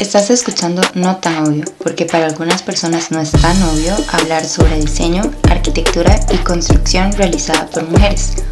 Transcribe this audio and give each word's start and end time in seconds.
Estás 0.00 0.28
escuchando 0.30 0.82
No 0.94 1.18
tan 1.18 1.46
obvio, 1.46 1.64
porque 1.78 2.04
para 2.04 2.26
algunas 2.26 2.64
personas 2.64 3.12
no 3.12 3.20
es 3.20 3.30
tan 3.30 3.62
obvio 3.62 3.94
hablar 4.12 4.44
sobre 4.44 4.80
diseño, 4.80 5.22
arquitectura 5.48 6.18
y 6.32 6.38
construcción 6.38 7.12
realizada 7.12 7.66
por 7.66 7.88
mujeres. 7.88 8.42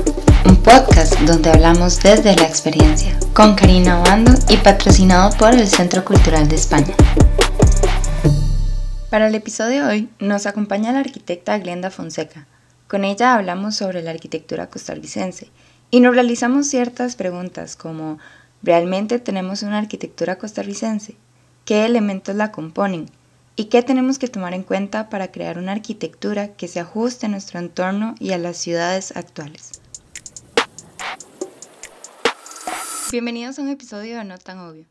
Un 0.47 0.57
podcast 0.57 1.19
donde 1.23 1.51
hablamos 1.51 1.99
desde 2.01 2.37
la 2.37 2.45
experiencia, 2.45 3.19
con 3.35 3.57
Karina 3.57 4.01
Obando 4.01 4.33
y 4.49 4.57
patrocinado 4.59 5.37
por 5.37 5.53
el 5.53 5.67
Centro 5.67 6.05
Cultural 6.05 6.47
de 6.47 6.55
España. 6.55 6.95
Para 9.11 9.27
el 9.27 9.35
episodio 9.35 9.85
de 9.85 9.91
hoy 9.91 10.09
nos 10.21 10.47
acompaña 10.47 10.93
la 10.93 11.01
arquitecta 11.01 11.59
Glenda 11.59 11.91
Fonseca. 11.91 12.47
Con 12.87 13.05
ella 13.05 13.35
hablamos 13.35 13.75
sobre 13.75 14.01
la 14.03 14.13
arquitectura 14.13 14.71
costarricense 14.71 15.51
y 15.91 15.99
nos 15.99 16.15
realizamos 16.15 16.69
ciertas 16.69 17.17
preguntas 17.17 17.75
como 17.75 18.19
¿realmente 18.63 19.19
tenemos 19.19 19.65
una 19.65 19.79
arquitectura 19.79 20.39
costarricense? 20.39 21.17
Qué 21.65 21.85
elementos 21.85 22.35
la 22.35 22.51
componen 22.51 23.09
y 23.55 23.67
qué 23.67 23.83
tenemos 23.83 24.19
que 24.19 24.29
tomar 24.29 24.55
en 24.55 24.63
cuenta 24.63 25.09
para 25.09 25.31
crear 25.31 25.59
una 25.59 25.73
arquitectura 25.73 26.55
que 26.55 26.69
se 26.69 26.81
ajuste 26.81 27.27
a 27.27 27.29
nuestro 27.29 27.61
entorno 27.61 28.15
y 28.19 28.33
a 28.33 28.39
las 28.39 28.57
ciudades 28.57 29.17
actuales. 29.17 29.81
Bienvenidos 33.13 33.59
a 33.59 33.63
un 33.63 33.69
episodio 33.69 34.17
de 34.17 34.25
No 34.25 34.39
tan 34.39 34.59
obvio. 34.59 34.87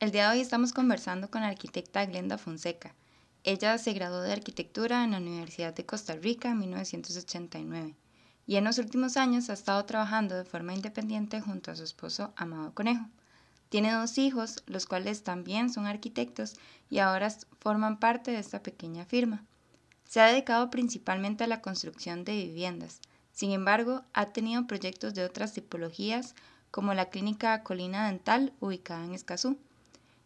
El 0.00 0.10
día 0.10 0.28
de 0.28 0.36
hoy 0.36 0.40
estamos 0.40 0.72
conversando 0.72 1.30
con 1.30 1.42
la 1.42 1.48
arquitecta 1.48 2.04
Glenda 2.04 2.36
Fonseca. 2.36 2.94
Ella 3.44 3.78
se 3.78 3.92
graduó 3.92 4.20
de 4.20 4.32
arquitectura 4.32 5.04
en 5.04 5.12
la 5.12 5.18
Universidad 5.18 5.72
de 5.72 5.86
Costa 5.86 6.14
Rica 6.14 6.50
en 6.50 6.58
1989 6.58 7.94
y 8.46 8.56
en 8.56 8.64
los 8.64 8.78
últimos 8.78 9.16
años 9.16 9.48
ha 9.48 9.52
estado 9.52 9.84
trabajando 9.84 10.34
de 10.34 10.44
forma 10.44 10.74
independiente 10.74 11.40
junto 11.40 11.70
a 11.70 11.76
su 11.76 11.84
esposo 11.84 12.32
Amado 12.36 12.74
Conejo. 12.74 13.06
Tiene 13.70 13.92
dos 13.92 14.18
hijos, 14.18 14.64
los 14.66 14.84
cuales 14.84 15.22
también 15.22 15.70
son 15.70 15.86
arquitectos 15.86 16.56
y 16.90 16.98
ahora 16.98 17.32
forman 17.60 18.00
parte 18.00 18.32
de 18.32 18.40
esta 18.40 18.64
pequeña 18.64 19.04
firma. 19.04 19.44
Se 20.04 20.20
ha 20.20 20.26
dedicado 20.26 20.70
principalmente 20.70 21.44
a 21.44 21.46
la 21.46 21.62
construcción 21.62 22.24
de 22.24 22.34
viviendas. 22.34 23.00
Sin 23.32 23.52
embargo, 23.52 24.02
ha 24.12 24.26
tenido 24.26 24.66
proyectos 24.66 25.14
de 25.14 25.24
otras 25.24 25.52
tipologías, 25.52 26.34
como 26.72 26.94
la 26.94 27.10
clínica 27.10 27.62
Colina 27.62 28.08
Dental, 28.08 28.52
ubicada 28.58 29.04
en 29.04 29.14
Escazú. 29.14 29.56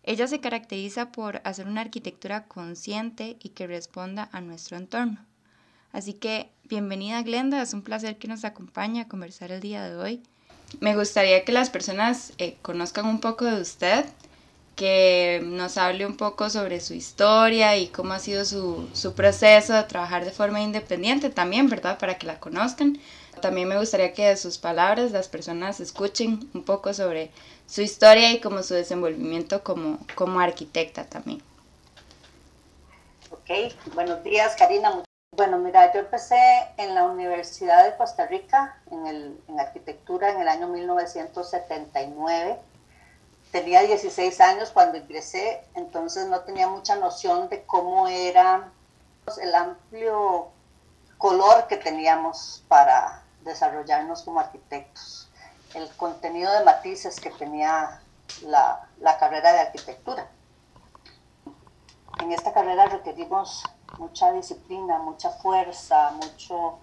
Ella 0.04 0.26
se 0.26 0.40
caracteriza 0.40 1.12
por 1.12 1.42
hacer 1.44 1.66
una 1.66 1.82
arquitectura 1.82 2.46
consciente 2.46 3.36
y 3.42 3.50
que 3.50 3.66
responda 3.66 4.30
a 4.32 4.40
nuestro 4.40 4.78
entorno. 4.78 5.18
Así 5.92 6.14
que, 6.14 6.50
bienvenida 6.64 7.22
Glenda, 7.22 7.60
es 7.60 7.74
un 7.74 7.82
placer 7.82 8.16
que 8.16 8.26
nos 8.26 8.46
acompañe 8.46 9.02
a 9.02 9.08
conversar 9.08 9.52
el 9.52 9.60
día 9.60 9.84
de 9.84 9.96
hoy 9.96 10.22
me 10.80 10.96
gustaría 10.96 11.44
que 11.44 11.52
las 11.52 11.70
personas 11.70 12.32
eh, 12.38 12.56
conozcan 12.62 13.06
un 13.06 13.20
poco 13.20 13.44
de 13.44 13.60
usted, 13.60 14.04
que 14.76 15.40
nos 15.44 15.78
hable 15.78 16.04
un 16.04 16.16
poco 16.16 16.50
sobre 16.50 16.80
su 16.80 16.94
historia 16.94 17.76
y 17.76 17.88
cómo 17.88 18.12
ha 18.12 18.18
sido 18.18 18.44
su, 18.44 18.88
su 18.92 19.14
proceso 19.14 19.72
de 19.72 19.84
trabajar 19.84 20.24
de 20.24 20.32
forma 20.32 20.60
independiente 20.60 21.30
también, 21.30 21.68
¿verdad? 21.68 21.98
Para 21.98 22.18
que 22.18 22.26
la 22.26 22.40
conozcan. 22.40 22.98
También 23.40 23.68
me 23.68 23.78
gustaría 23.78 24.12
que 24.12 24.26
de 24.26 24.36
sus 24.36 24.58
palabras 24.58 25.12
las 25.12 25.28
personas 25.28 25.80
escuchen 25.80 26.48
un 26.54 26.64
poco 26.64 26.94
sobre 26.94 27.30
su 27.66 27.82
historia 27.82 28.32
y 28.32 28.40
como 28.40 28.62
su 28.62 28.74
desenvolvimiento 28.74 29.62
como, 29.62 29.98
como 30.14 30.40
arquitecta 30.40 31.04
también. 31.04 31.42
Ok, 33.30 33.72
buenos 33.94 34.22
días 34.24 34.54
Karina, 34.56 35.02
bueno, 35.36 35.58
mira, 35.58 35.92
yo 35.92 36.00
empecé 36.00 36.38
en 36.76 36.94
la 36.94 37.04
Universidad 37.04 37.84
de 37.84 37.96
Costa 37.96 38.26
Rica 38.26 38.78
en, 38.90 39.06
el, 39.06 39.40
en 39.48 39.60
arquitectura 39.60 40.30
en 40.30 40.40
el 40.40 40.48
año 40.48 40.68
1979. 40.68 42.60
Tenía 43.50 43.82
16 43.82 44.40
años 44.40 44.70
cuando 44.70 44.98
ingresé, 44.98 45.64
entonces 45.74 46.28
no 46.28 46.40
tenía 46.40 46.68
mucha 46.68 46.96
noción 46.96 47.48
de 47.48 47.62
cómo 47.64 48.08
era 48.08 48.70
el 49.40 49.54
amplio 49.54 50.48
color 51.18 51.66
que 51.68 51.76
teníamos 51.76 52.64
para 52.68 53.22
desarrollarnos 53.42 54.22
como 54.22 54.40
arquitectos, 54.40 55.28
el 55.74 55.88
contenido 55.96 56.52
de 56.52 56.64
matices 56.64 57.20
que 57.20 57.30
tenía 57.30 58.00
la, 58.42 58.88
la 59.00 59.18
carrera 59.18 59.52
de 59.52 59.60
arquitectura. 59.60 60.28
En 62.20 62.32
esta 62.32 62.52
carrera 62.52 62.86
requerimos 62.86 63.64
mucha 63.98 64.32
disciplina, 64.32 64.98
mucha 64.98 65.30
fuerza, 65.30 66.12
mucho 66.12 66.78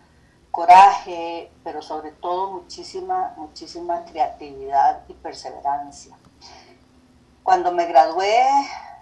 coraje, 0.52 1.52
pero 1.64 1.82
sobre 1.82 2.12
todo 2.12 2.52
muchísima, 2.52 3.34
muchísima 3.38 4.04
creatividad 4.06 5.04
y 5.08 5.14
perseverancia. 5.14 6.18
Cuando 7.44 7.72
me 7.72 7.86
gradué, 7.86 8.44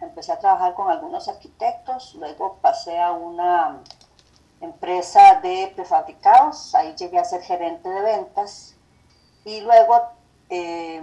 empecé 0.02 0.32
a 0.32 0.40
trabajar 0.40 0.74
con 0.76 0.90
algunos 0.90 1.28
arquitectos, 1.28 2.16
luego 2.16 2.58
pasé 2.62 3.00
a 3.00 3.12
una 3.12 3.82
empresa 4.62 5.40
de 5.42 5.72
prefabricados, 5.76 6.76
ahí 6.76 6.96
llegué 6.96 7.18
a 7.18 7.26
ser 7.26 7.42
gerente 7.42 7.90
de 7.90 8.02
ventas 8.02 8.76
y 9.46 9.62
luego 9.62 10.02
eh, 10.50 11.02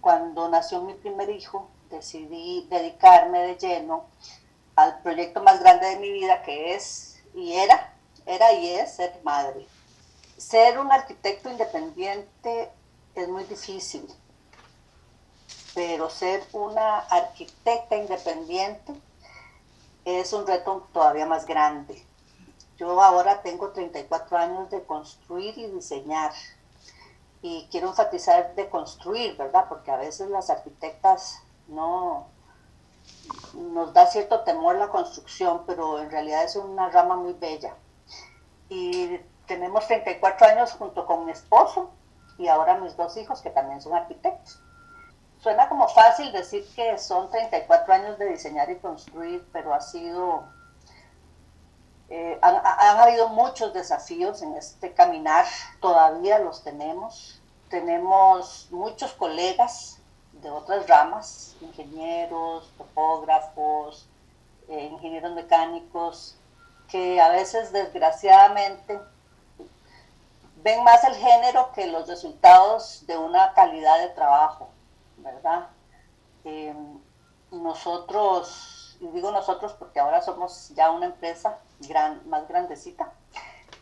cuando 0.00 0.48
nació 0.48 0.80
mi 0.82 0.94
primer 0.94 1.30
hijo 1.30 1.68
decidí 1.90 2.66
dedicarme 2.70 3.40
de 3.40 3.56
lleno 3.56 4.04
al 4.76 5.00
proyecto 5.02 5.42
más 5.42 5.60
grande 5.60 5.86
de 5.86 5.96
mi 5.96 6.10
vida 6.10 6.42
que 6.42 6.74
es 6.74 7.22
y 7.34 7.54
era, 7.54 7.94
era 8.26 8.52
y 8.52 8.70
es 8.70 8.96
ser 8.96 9.20
madre. 9.24 9.66
Ser 10.36 10.78
un 10.78 10.90
arquitecto 10.90 11.50
independiente 11.50 12.70
es 13.14 13.28
muy 13.28 13.44
difícil, 13.44 14.06
pero 15.74 16.10
ser 16.10 16.42
una 16.52 16.98
arquitecta 16.98 17.96
independiente 17.96 18.92
es 20.04 20.32
un 20.32 20.46
reto 20.46 20.88
todavía 20.92 21.26
más 21.26 21.46
grande. 21.46 22.04
Yo 22.76 23.00
ahora 23.00 23.42
tengo 23.42 23.70
34 23.70 24.36
años 24.36 24.70
de 24.70 24.84
construir 24.84 25.56
y 25.56 25.66
diseñar 25.66 26.32
y 27.40 27.68
quiero 27.70 27.88
enfatizar 27.88 28.54
de 28.54 28.68
construir, 28.68 29.36
¿verdad? 29.36 29.66
Porque 29.68 29.90
a 29.90 29.96
veces 29.96 30.28
las 30.30 30.50
arquitectas 30.50 31.40
no, 31.68 32.26
nos 33.54 33.92
da 33.92 34.06
cierto 34.06 34.40
temor 34.40 34.76
la 34.76 34.88
construcción, 34.88 35.62
pero 35.66 36.00
en 36.00 36.10
realidad 36.10 36.44
es 36.44 36.56
una 36.56 36.90
rama 36.90 37.16
muy 37.16 37.34
bella. 37.34 37.74
Y 38.68 39.18
tenemos 39.46 39.86
34 39.86 40.46
años 40.46 40.72
junto 40.72 41.06
con 41.06 41.24
mi 41.24 41.32
esposo 41.32 41.90
y 42.38 42.48
ahora 42.48 42.78
mis 42.78 42.96
dos 42.96 43.16
hijos 43.16 43.40
que 43.40 43.50
también 43.50 43.80
son 43.80 43.94
arquitectos. 43.94 44.60
Suena 45.38 45.68
como 45.68 45.88
fácil 45.88 46.32
decir 46.32 46.66
que 46.74 46.96
son 46.98 47.30
34 47.30 47.94
años 47.94 48.18
de 48.18 48.30
diseñar 48.30 48.70
y 48.70 48.78
construir, 48.78 49.46
pero 49.52 49.74
ha 49.74 49.80
sido, 49.80 50.44
eh, 52.08 52.38
han, 52.40 52.56
han 52.64 52.98
habido 52.98 53.28
muchos 53.28 53.74
desafíos 53.74 54.40
en 54.42 54.56
este 54.56 54.94
caminar, 54.94 55.44
todavía 55.80 56.38
los 56.38 56.64
tenemos. 56.64 57.40
Tenemos 57.68 58.68
muchos 58.70 59.12
colegas 59.12 60.00
de 60.44 60.50
otras 60.50 60.86
ramas, 60.86 61.56
ingenieros, 61.62 62.70
topógrafos, 62.76 64.06
eh, 64.68 64.90
ingenieros 64.92 65.32
mecánicos, 65.32 66.36
que 66.88 67.18
a 67.18 67.30
veces 67.30 67.72
desgraciadamente 67.72 69.00
ven 70.62 70.84
más 70.84 71.02
el 71.04 71.14
género 71.14 71.72
que 71.72 71.86
los 71.86 72.06
resultados 72.06 73.06
de 73.06 73.16
una 73.16 73.54
calidad 73.54 73.98
de 74.00 74.08
trabajo, 74.10 74.68
¿verdad? 75.16 75.68
Em, 76.44 77.00
nosotros, 77.50 78.98
y 79.00 79.06
digo 79.08 79.32
nosotros 79.32 79.72
porque 79.72 79.98
ahora 79.98 80.20
somos 80.20 80.68
ya 80.74 80.90
una 80.90 81.06
empresa 81.06 81.58
gran, 81.80 82.20
más 82.28 82.46
grandecita, 82.48 83.12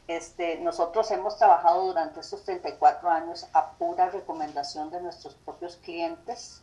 este, 0.09 0.59
nosotros 0.59 1.11
hemos 1.11 1.39
trabajado 1.39 1.87
durante 1.87 2.21
estos 2.21 2.45
34 2.45 3.09
años 3.09 3.47
a 3.53 3.73
pura 3.73 4.11
recomendación 4.11 4.91
de 4.91 5.01
nuestros 5.01 5.35
propios 5.35 5.77
clientes. 5.77 6.63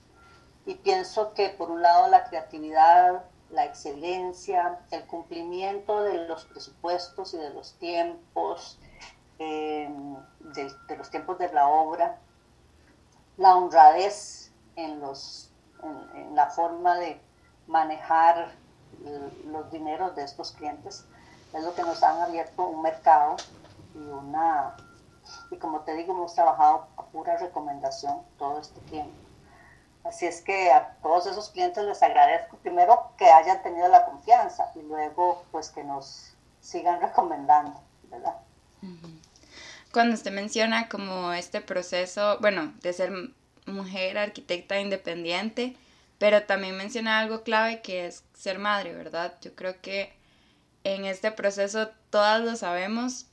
Y 0.65 0.75
pienso 0.75 1.33
que 1.33 1.50
por 1.50 1.71
un 1.71 1.81
lado 1.81 2.07
la 2.07 2.25
creatividad, 2.25 3.24
la 3.50 3.65
excelencia, 3.65 4.80
el 4.91 5.06
cumplimiento 5.07 6.03
de 6.03 6.27
los 6.27 6.45
presupuestos 6.45 7.33
y 7.33 7.38
de 7.38 7.50
los 7.51 7.74
tiempos, 7.80 8.77
em, 9.39 10.15
de, 10.39 10.97
los 10.97 11.09
tiempos 11.09 11.39
de 11.39 11.51
la 11.53 11.68
obra, 11.68 12.19
la 13.38 13.56
honradez 13.56 14.51
en, 14.75 15.00
los, 15.00 15.51
en 16.13 16.35
la 16.35 16.47
forma 16.47 16.97
de 16.97 17.21
manejar 17.68 18.51
los 19.45 19.71
dineros 19.71 20.15
de 20.15 20.24
estos 20.24 20.51
clientes, 20.51 21.06
es 21.54 21.63
lo 21.63 21.74
que 21.74 21.81
nos 21.84 22.01
han 22.04 22.22
abierto 22.22 22.63
un 22.68 22.81
mercado 22.81 23.36
y 23.96 24.00
una, 24.00 24.75
y 25.51 25.57
como 25.57 25.81
te 25.81 25.96
digo, 25.96 26.13
hemos 26.13 26.34
trabajado 26.36 26.88
a 26.98 27.06
pura 27.06 27.38
recomendación 27.38 28.22
todo 28.38 28.60
este 28.60 28.80
tiempo. 28.81 29.13
Así 30.04 30.25
es 30.25 30.42
que 30.42 30.72
a 30.72 30.96
todos 31.01 31.28
esos 31.28 31.50
clientes 31.50 31.84
les 31.84 32.01
agradezco 32.01 32.57
primero 32.57 33.12
que 33.18 33.25
hayan 33.25 33.62
tenido 33.62 33.88
la 33.90 34.06
confianza 34.06 34.72
y 34.75 34.81
luego 34.81 35.44
pues 35.51 35.69
que 35.69 35.84
nos 35.84 36.34
sigan 36.62 37.01
recomendando, 37.01 37.80
¿verdad? 38.10 38.36
Cuando 39.92 40.16
usted 40.16 40.31
menciona 40.31 40.88
como 40.88 41.34
este 41.34 41.62
proceso, 41.62 42.38
bueno, 42.40 42.74
de 42.81 42.94
ser 42.94 43.12
mujer 43.66 44.18
arquitecta 44.18 44.80
independiente, 44.80 45.75
pero 46.18 46.44
también 46.44 46.78
menciona 46.78 47.19
algo 47.19 47.44
clave 47.44 47.81
que 47.81 48.06
es 48.06 48.24
ser 48.34 48.60
madre, 48.60 48.94
¿verdad? 48.94 49.34
Yo 49.42 49.56
creo 49.56 49.81
que 49.81 50.13
en 50.95 51.06
este 51.06 51.31
proceso 51.31 51.89
todas 52.09 52.44
lo 52.44 52.56
sabemos, 52.56 53.25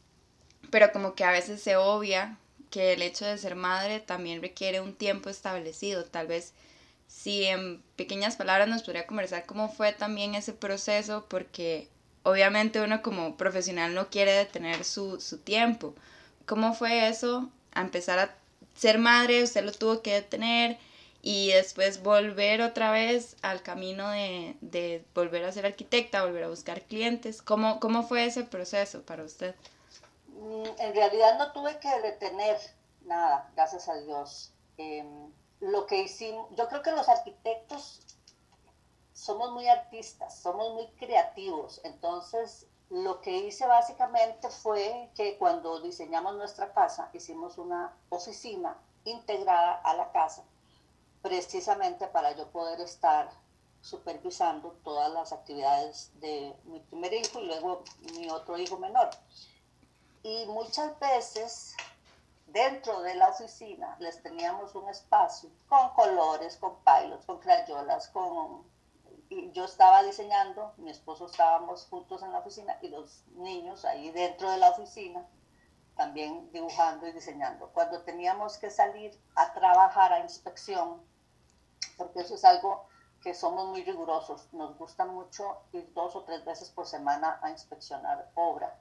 pero 0.71 0.93
como 0.93 1.15
que 1.15 1.25
a 1.25 1.31
veces 1.31 1.63
se 1.63 1.77
obvia 1.77 2.39
que 2.71 2.93
el 2.93 3.03
hecho 3.03 3.25
de 3.25 3.39
ser 3.39 3.55
madre 3.55 4.01
también 4.01 4.43
requiere 4.43 4.81
un 4.81 4.95
tiempo 4.95 5.31
establecido. 5.31 6.05
Tal 6.05 6.27
vez 6.27 6.53
si 7.07 7.45
en 7.45 7.83
pequeñas 7.97 8.37
palabras 8.37 8.69
nos 8.69 8.83
podría 8.83 9.07
conversar 9.07 9.47
cómo 9.47 9.69
fue 9.69 9.93
también 9.93 10.35
ese 10.35 10.53
proceso, 10.53 11.27
porque 11.29 11.89
obviamente 12.23 12.81
uno 12.81 13.03
como 13.03 13.37
profesional 13.37 13.95
no 13.95 14.11
quiere 14.11 14.33
detener 14.33 14.85
su, 14.85 15.21
su 15.21 15.39
tiempo. 15.39 15.95
¿Cómo 16.45 16.75
fue 16.75 17.09
eso? 17.09 17.51
A 17.73 17.81
empezar 17.81 18.19
a 18.19 18.35
ser 18.75 18.99
madre, 18.99 19.43
usted 19.43 19.65
lo 19.65 19.73
tuvo 19.73 20.03
que 20.03 20.15
detener 20.15 20.79
y 21.29 21.51
después 21.51 22.05
volver 22.05 22.63
otra 22.63 22.93
vez 22.93 23.37
al 23.43 23.61
camino 23.61 24.11
de, 24.11 24.57
de 24.61 25.05
volver 25.13 25.45
a 25.45 25.51
ser 25.51 25.67
arquitecta, 25.67 26.25
volver 26.25 26.45
a 26.45 26.49
buscar 26.49 26.83
clientes. 26.83 27.43
¿Cómo, 27.43 27.81
¿Cómo 27.81 28.05
fue 28.05 28.27
ese 28.27 28.45
proceso 28.45 29.03
para 29.03 29.25
usted? 29.25 29.57
Mm, 30.29 30.67
en 30.79 30.95
realidad 30.95 31.37
no 31.37 31.51
tuve 31.51 31.81
que 31.81 31.89
detener 32.01 32.57
nada, 33.07 33.51
gracias 33.57 33.89
a 33.89 33.97
Dios. 34.03 34.53
Em, 34.79 35.33
lo 35.59 35.87
que 35.87 36.03
hicimos, 36.03 36.47
yo 36.55 36.69
creo 36.69 36.83
que 36.83 36.93
los 36.93 37.09
arquitectos 37.09 38.03
somos 39.13 39.51
muy 39.51 39.67
artistas, 39.67 40.39
somos 40.39 40.75
muy 40.75 40.87
creativos, 40.93 41.81
entonces 41.83 42.69
lo 42.89 43.21
que 43.21 43.37
hice 43.37 43.67
básicamente 43.67 44.49
fue 44.49 45.11
que 45.17 45.37
cuando 45.39 45.81
diseñamos 45.81 46.37
nuestra 46.37 46.73
casa, 46.73 47.11
hicimos 47.15 47.59
una 47.59 47.93
oficina 48.11 48.77
integrada 49.05 49.73
a 49.83 49.95
la 49.95 50.13
casa, 50.13 50.45
precisamente 51.27 52.07
para 52.07 52.37
yo 52.37 52.49
poder 52.51 52.81
estar 52.81 53.29
supervisando 53.81 54.79
todas 54.85 55.11
las 55.11 55.33
actividades 55.33 56.13
de 56.21 56.55
mi 56.67 56.79
primer 56.79 57.13
hijo 57.15 57.41
y 57.41 57.47
luego 57.47 57.83
mi 58.15 58.31
otro 58.31 58.57
hijo 58.57 58.79
menor. 58.79 59.11
Y 60.23 60.47
muchas 60.47 60.97
veces 61.01 61.77
dentro 62.47 63.03
de 63.03 63.17
la 63.17 63.29
oficina 63.31 63.97
les 63.99 64.23
teníamos 64.23 64.77
un 64.77 64.89
espacio 64.89 65.51
con 65.69 65.89
colores, 65.95 66.57
con 66.59 66.77
pilots, 66.85 67.27
con 67.27 67.41
crayolas, 67.41 68.07
con... 68.09 68.63
Y 69.29 69.51
yo 69.51 69.65
estaba 69.65 70.05
diseñando, 70.05 70.75
mi 70.77 70.91
esposo 70.91 71.27
estábamos 71.27 71.87
juntos 71.87 72.23
en 72.23 72.31
la 72.31 72.39
oficina 72.39 72.79
y 72.83 72.89
los 72.89 73.25
niños 73.35 73.85
ahí 73.85 74.13
dentro 74.13 74.49
de 74.49 74.59
la 74.59 74.71
oficina 74.71 75.27
también 75.97 76.53
dibujando 76.53 77.09
y 77.09 77.13
diseñando. 77.13 77.71
Cuando 77.73 78.03
teníamos 78.03 78.59
que 78.59 78.71
salir 78.71 79.19
a 79.35 79.53
trabajar 79.55 80.13
a 80.13 80.21
inspección, 80.21 81.03
porque 81.97 82.21
eso 82.21 82.35
es 82.35 82.45
algo 82.45 82.87
que 83.23 83.35
somos 83.35 83.67
muy 83.69 83.83
rigurosos, 83.83 84.53
nos 84.53 84.77
gusta 84.79 85.05
mucho 85.05 85.63
ir 85.73 85.93
dos 85.95 86.15
o 86.15 86.23
tres 86.23 86.45
veces 86.45 86.71
por 86.71 86.87
semana 86.87 87.41
a 87.43 87.51
inspeccionar 87.51 88.31
obra. 88.35 88.79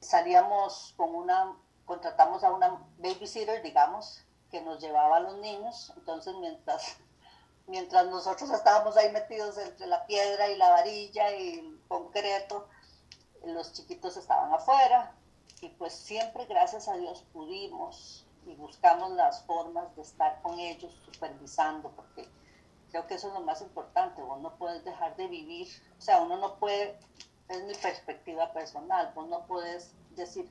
Salíamos 0.00 0.94
con 0.96 1.14
una 1.14 1.56
contratamos 1.90 2.44
a 2.44 2.52
una 2.52 2.86
babysitter, 2.98 3.64
digamos, 3.64 4.24
que 4.48 4.62
nos 4.62 4.80
llevaba 4.80 5.16
a 5.16 5.20
los 5.20 5.38
niños. 5.38 5.92
Entonces, 5.96 6.36
mientras, 6.36 6.98
mientras 7.66 8.06
nosotros 8.06 8.48
estábamos 8.50 8.96
ahí 8.96 9.10
metidos 9.10 9.58
entre 9.58 9.88
la 9.88 10.06
piedra 10.06 10.48
y 10.48 10.56
la 10.56 10.70
varilla 10.70 11.34
y 11.34 11.58
el 11.58 11.82
concreto, 11.88 12.68
los 13.44 13.72
chiquitos 13.72 14.16
estaban 14.16 14.52
afuera. 14.54 15.16
Y 15.62 15.70
pues 15.70 15.92
siempre, 15.92 16.46
gracias 16.46 16.86
a 16.86 16.94
Dios, 16.94 17.24
pudimos 17.32 18.24
y 18.46 18.54
buscamos 18.54 19.12
las 19.12 19.42
formas 19.44 19.94
de 19.96 20.02
estar 20.02 20.40
con 20.42 20.58
ellos 20.58 20.92
supervisando, 21.04 21.90
porque 21.90 22.28
creo 22.90 23.06
que 23.06 23.14
eso 23.14 23.28
es 23.28 23.34
lo 23.34 23.40
más 23.40 23.60
importante. 23.62 24.22
Vos 24.22 24.40
no 24.40 24.56
puedes 24.56 24.84
dejar 24.84 25.16
de 25.16 25.26
vivir, 25.28 25.68
o 25.98 26.00
sea, 26.00 26.20
uno 26.20 26.36
no 26.36 26.56
puede, 26.56 26.98
es 27.48 27.62
mi 27.64 27.74
perspectiva 27.74 28.52
personal, 28.52 29.12
vos 29.14 29.28
no 29.28 29.46
puedes 29.46 29.92
decir, 30.16 30.50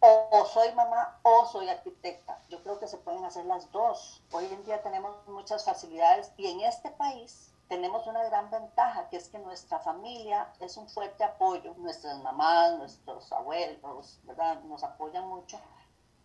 o, 0.00 0.46
soy 0.46 0.72
mamá 0.72 1.18
o 1.22 1.46
soy 1.46 1.68
arquitecta. 1.68 2.40
Yo 2.48 2.62
creo 2.62 2.78
que 2.78 2.86
se 2.86 2.98
pueden 2.98 3.24
hacer 3.24 3.44
las 3.46 3.70
dos. 3.72 4.22
Hoy 4.30 4.46
en 4.46 4.64
día 4.64 4.82
tenemos 4.82 5.16
muchas 5.26 5.64
facilidades 5.64 6.32
y 6.36 6.46
en 6.46 6.60
este 6.60 6.90
país 6.90 7.52
tenemos 7.68 8.06
una 8.06 8.22
gran 8.24 8.50
ventaja, 8.50 9.08
que 9.08 9.16
es 9.16 9.28
que 9.28 9.38
nuestra 9.38 9.80
familia 9.80 10.52
es 10.60 10.76
un 10.76 10.88
fuerte 10.88 11.24
apoyo. 11.24 11.74
Nuestras 11.78 12.18
mamás, 12.22 12.78
nuestros 12.78 13.30
abuelos, 13.32 14.20
¿verdad? 14.22 14.62
Nos 14.62 14.84
apoyan 14.84 15.26
mucho 15.28 15.58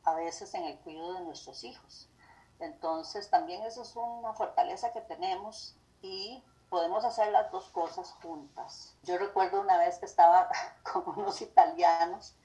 a 0.04 0.14
veces 0.14 0.54
en 0.54 0.66
el 0.66 0.78
cuidado 0.80 1.14
de 1.14 1.22
nuestros 1.22 1.64
hijos. 1.64 2.10
Entonces 2.60 3.30
también 3.30 3.64
eso 3.64 3.82
es 3.82 3.96
una 3.96 4.34
fortaleza 4.34 4.92
que 4.94 5.02
tenemos 5.02 5.76
y 6.02 6.44
podemos 6.70 7.06
hacer 7.06 7.32
las 7.32 7.52
dos 7.52 7.70
cosas 7.70 8.12
juntas. 8.22 8.96
Yo 9.04 9.18
recuerdo 9.18 9.62
una 9.62 9.78
vez 9.78 10.00
que 10.00 10.06
estaba 10.06 10.50
con 10.92 11.04
unos 11.20 11.42
italianos 11.42 12.36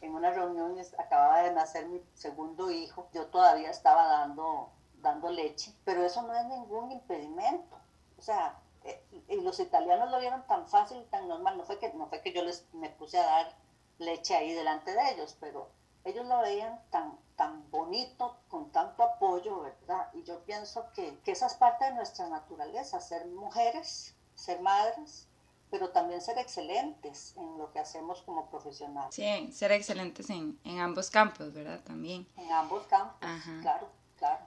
en 0.00 0.14
una 0.14 0.30
reunión 0.30 0.76
acababa 0.98 1.42
de 1.42 1.52
nacer 1.52 1.86
mi 1.86 2.02
segundo 2.14 2.70
hijo, 2.70 3.08
yo 3.12 3.26
todavía 3.26 3.70
estaba 3.70 4.06
dando, 4.06 4.70
dando 5.00 5.30
leche, 5.30 5.72
pero 5.84 6.04
eso 6.04 6.22
no 6.22 6.34
es 6.34 6.44
ningún 6.46 6.92
impedimento. 6.92 7.76
O 8.18 8.22
sea, 8.22 8.58
eh, 8.84 9.02
y 9.28 9.40
los 9.40 9.58
italianos 9.60 10.10
lo 10.10 10.20
vieron 10.20 10.46
tan 10.46 10.68
fácil 10.68 10.98
y 10.98 11.04
tan 11.04 11.28
normal, 11.28 11.56
no 11.56 11.64
fue 11.64 11.78
que, 11.78 11.92
no 11.94 12.06
fue 12.08 12.20
que 12.20 12.32
yo 12.32 12.42
les 12.42 12.66
me 12.74 12.90
puse 12.90 13.18
a 13.18 13.24
dar 13.24 13.56
leche 13.98 14.36
ahí 14.36 14.52
delante 14.52 14.92
de 14.92 15.10
ellos, 15.12 15.36
pero 15.40 15.70
ellos 16.06 16.24
lo 16.26 16.40
veían 16.40 16.80
tan, 16.90 17.18
tan 17.34 17.68
bonito, 17.70 18.36
con 18.48 18.70
tanto 18.70 19.02
apoyo, 19.02 19.60
¿verdad? 19.60 20.08
Y 20.14 20.22
yo 20.22 20.40
pienso 20.44 20.86
que, 20.94 21.18
que 21.24 21.32
esa 21.32 21.46
es 21.46 21.54
parte 21.54 21.84
de 21.84 21.94
nuestra 21.94 22.28
naturaleza, 22.28 23.00
ser 23.00 23.26
mujeres, 23.26 24.14
ser 24.34 24.60
madres, 24.60 25.26
pero 25.70 25.90
también 25.90 26.20
ser 26.20 26.38
excelentes 26.38 27.34
en 27.36 27.58
lo 27.58 27.72
que 27.72 27.80
hacemos 27.80 28.22
como 28.22 28.48
profesionales. 28.48 29.14
Sí, 29.14 29.52
ser 29.52 29.72
excelentes 29.72 30.30
en, 30.30 30.58
en 30.64 30.78
ambos 30.78 31.10
campos, 31.10 31.52
¿verdad? 31.52 31.80
También. 31.84 32.26
En 32.36 32.52
ambos 32.52 32.86
campos, 32.86 33.18
claro, 33.60 33.88
claro. 34.16 34.44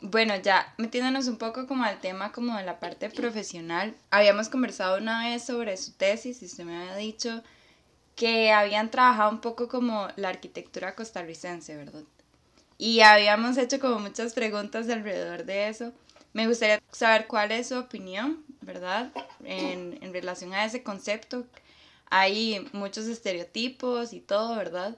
Bueno, 0.00 0.34
ya 0.36 0.74
metiéndonos 0.78 1.28
un 1.28 1.36
poco 1.36 1.66
como 1.66 1.84
al 1.84 2.00
tema 2.00 2.32
como 2.32 2.56
de 2.56 2.64
la 2.64 2.80
parte 2.80 3.10
profesional, 3.10 3.96
habíamos 4.10 4.48
conversado 4.48 4.96
una 4.96 5.24
vez 5.24 5.44
sobre 5.44 5.76
su 5.76 5.92
tesis 5.92 6.42
y 6.42 6.46
usted 6.46 6.64
me 6.64 6.76
había 6.76 6.96
dicho 6.96 7.42
que 8.16 8.50
habían 8.50 8.90
trabajado 8.90 9.30
un 9.30 9.40
poco 9.40 9.68
como 9.68 10.08
la 10.16 10.30
arquitectura 10.30 10.94
costarricense, 10.94 11.76
¿verdad? 11.76 12.02
Y 12.78 13.00
habíamos 13.00 13.56
hecho 13.58 13.78
como 13.78 14.00
muchas 14.00 14.32
preguntas 14.34 14.88
alrededor 14.88 15.44
de 15.44 15.68
eso. 15.68 15.92
Me 16.32 16.48
gustaría 16.48 16.82
saber 16.92 17.26
cuál 17.26 17.52
es 17.52 17.68
su 17.68 17.76
opinión, 17.78 18.44
¿verdad? 18.62 19.12
En, 19.44 19.98
en 20.02 20.12
relación 20.12 20.52
a 20.54 20.64
ese 20.64 20.82
concepto. 20.82 21.46
Hay 22.10 22.68
muchos 22.72 23.06
estereotipos 23.06 24.12
y 24.12 24.20
todo, 24.20 24.56
¿verdad? 24.56 24.96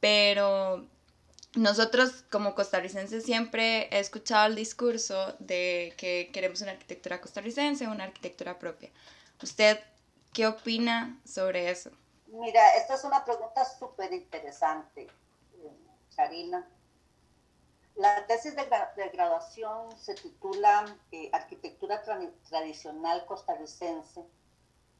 Pero 0.00 0.86
nosotros 1.54 2.24
como 2.30 2.54
costarricenses 2.54 3.24
siempre 3.24 3.88
he 3.90 4.00
escuchado 4.00 4.46
el 4.46 4.56
discurso 4.56 5.34
de 5.38 5.94
que 5.96 6.30
queremos 6.32 6.60
una 6.62 6.72
arquitectura 6.72 7.20
costarricense, 7.20 7.86
una 7.86 8.04
arquitectura 8.04 8.58
propia. 8.58 8.90
¿Usted 9.42 9.78
qué 10.32 10.46
opina 10.46 11.18
sobre 11.24 11.70
eso? 11.70 11.90
Mira, 12.28 12.70
esta 12.76 12.94
es 12.94 13.04
una 13.04 13.24
pregunta 13.24 13.64
súper 13.64 14.12
interesante, 14.12 15.02
eh, 15.02 15.76
Karina. 16.16 16.68
La 17.94 18.26
tesis 18.26 18.54
de, 18.54 18.68
graduación 19.12 19.96
se 19.98 20.14
titula 20.14 20.84
eh, 21.12 21.30
Arquitectura 21.32 22.02
Tradicional 22.02 23.24
Costarricense, 23.24 24.22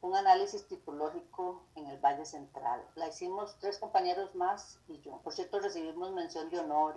un 0.00 0.16
análisis 0.16 0.66
tipológico 0.66 1.62
en 1.74 1.88
el 1.88 1.98
Valle 1.98 2.24
Central. 2.24 2.82
La 2.94 3.08
hicimos 3.08 3.58
tres 3.58 3.78
compañeros 3.78 4.34
más 4.34 4.78
y 4.88 5.00
yo. 5.00 5.20
Por 5.22 5.34
cierto, 5.34 5.60
recibimos 5.60 6.12
mención 6.12 6.48
de 6.48 6.60
honor 6.60 6.94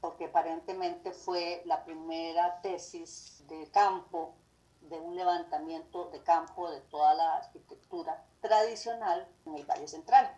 porque 0.00 0.26
aparentemente 0.26 1.12
fue 1.12 1.62
la 1.66 1.84
primera 1.84 2.60
tesis 2.62 3.42
de 3.48 3.68
campo, 3.70 4.34
de 4.88 4.98
un 4.98 5.16
levantamiento 5.16 6.10
de 6.10 6.22
campo 6.22 6.70
de 6.70 6.80
toda 6.82 7.14
la 7.14 7.36
arquitectura 7.36 8.24
tradicional 8.40 9.28
en 9.44 9.56
el 9.56 9.64
Valle 9.64 9.88
Central 9.88 10.30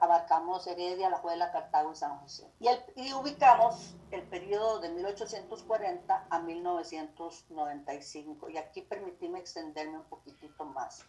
abarcamos 0.00 0.66
Heredia, 0.66 1.10
La 1.10 1.18
Juela, 1.18 1.52
Cartago 1.52 1.92
y 1.92 1.96
San 1.96 2.18
José. 2.18 2.50
Y, 2.60 3.12
ubicamos 3.12 3.94
el 4.10 4.22
periodo 4.22 4.80
de 4.80 4.88
1840 4.90 6.26
a 6.28 6.38
1995. 6.40 8.50
Y 8.50 8.58
aquí 8.58 8.82
permitíme 8.82 9.38
extenderme 9.38 9.98
un 9.98 10.04
poquitito 10.04 10.64
más. 10.64 11.04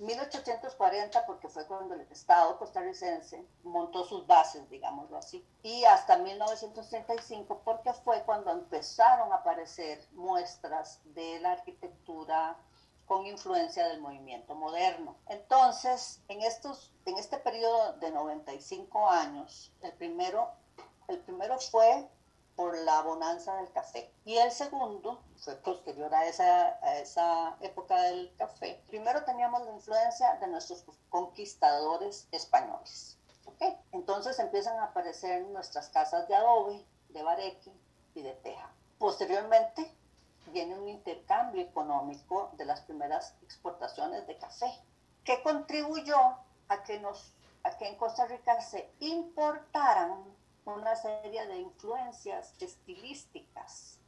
1840 0.00 1.26
porque 1.26 1.48
fue 1.48 1.66
cuando 1.66 1.94
el 1.94 2.00
Estado 2.10 2.58
costarricense 2.58 3.46
montó 3.62 4.04
sus 4.04 4.26
bases, 4.26 4.68
digámoslo 4.70 5.18
así, 5.18 5.46
y 5.62 5.84
hasta 5.84 6.16
1935 6.16 7.60
porque 7.64 7.92
fue 7.92 8.22
cuando 8.24 8.50
empezaron 8.50 9.30
a 9.32 9.36
aparecer 9.36 10.02
muestras 10.12 11.00
de 11.04 11.38
la 11.40 11.52
arquitectura 11.52 12.56
con 13.04 13.26
influencia 13.26 13.88
del 13.88 14.00
movimiento 14.00 14.54
moderno. 14.54 15.16
Entonces, 15.26 16.22
en, 16.28 16.40
estos, 16.42 16.92
en 17.04 17.18
este 17.18 17.38
periodo 17.38 17.94
de 17.94 18.10
95 18.10 19.10
años, 19.10 19.72
el 19.82 19.92
primero, 19.94 20.48
el 21.08 21.18
primero 21.18 21.58
fue 21.58 22.08
por 22.60 22.76
la 22.76 23.00
bonanza 23.00 23.56
del 23.56 23.72
café. 23.72 24.12
Y 24.26 24.36
el 24.36 24.52
segundo 24.52 25.22
fue 25.38 25.56
posterior 25.56 26.14
a 26.14 26.26
esa, 26.26 26.78
a 26.82 26.98
esa 26.98 27.56
época 27.62 28.02
del 28.02 28.34
café. 28.36 28.84
Primero 28.86 29.24
teníamos 29.24 29.64
la 29.64 29.72
influencia 29.72 30.34
de 30.34 30.46
nuestros 30.46 30.84
conquistadores 31.08 32.28
españoles. 32.32 33.16
¿okay? 33.46 33.78
Entonces 33.92 34.38
empiezan 34.38 34.78
a 34.78 34.84
aparecer 34.84 35.46
nuestras 35.46 35.88
casas 35.88 36.28
de 36.28 36.34
adobe, 36.34 36.84
de 37.08 37.22
bareque 37.22 37.72
y 38.14 38.20
de 38.20 38.34
teja. 38.34 38.70
Posteriormente 38.98 39.90
viene 40.52 40.78
un 40.78 40.86
intercambio 40.86 41.62
económico 41.62 42.50
de 42.58 42.66
las 42.66 42.82
primeras 42.82 43.36
exportaciones 43.42 44.26
de 44.26 44.36
café, 44.36 44.70
que 45.24 45.42
contribuyó 45.42 46.18
a 46.68 46.82
que, 46.84 47.00
nos, 47.00 47.32
a 47.62 47.70
que 47.78 47.88
en 47.88 47.96
Costa 47.96 48.26
Rica 48.26 48.60
se 48.60 48.92
importaran 48.98 50.38
una 50.70 50.96
serie 50.96 51.46
de 51.46 51.58
influencias 51.58 52.54
estilísticas, 52.60 53.98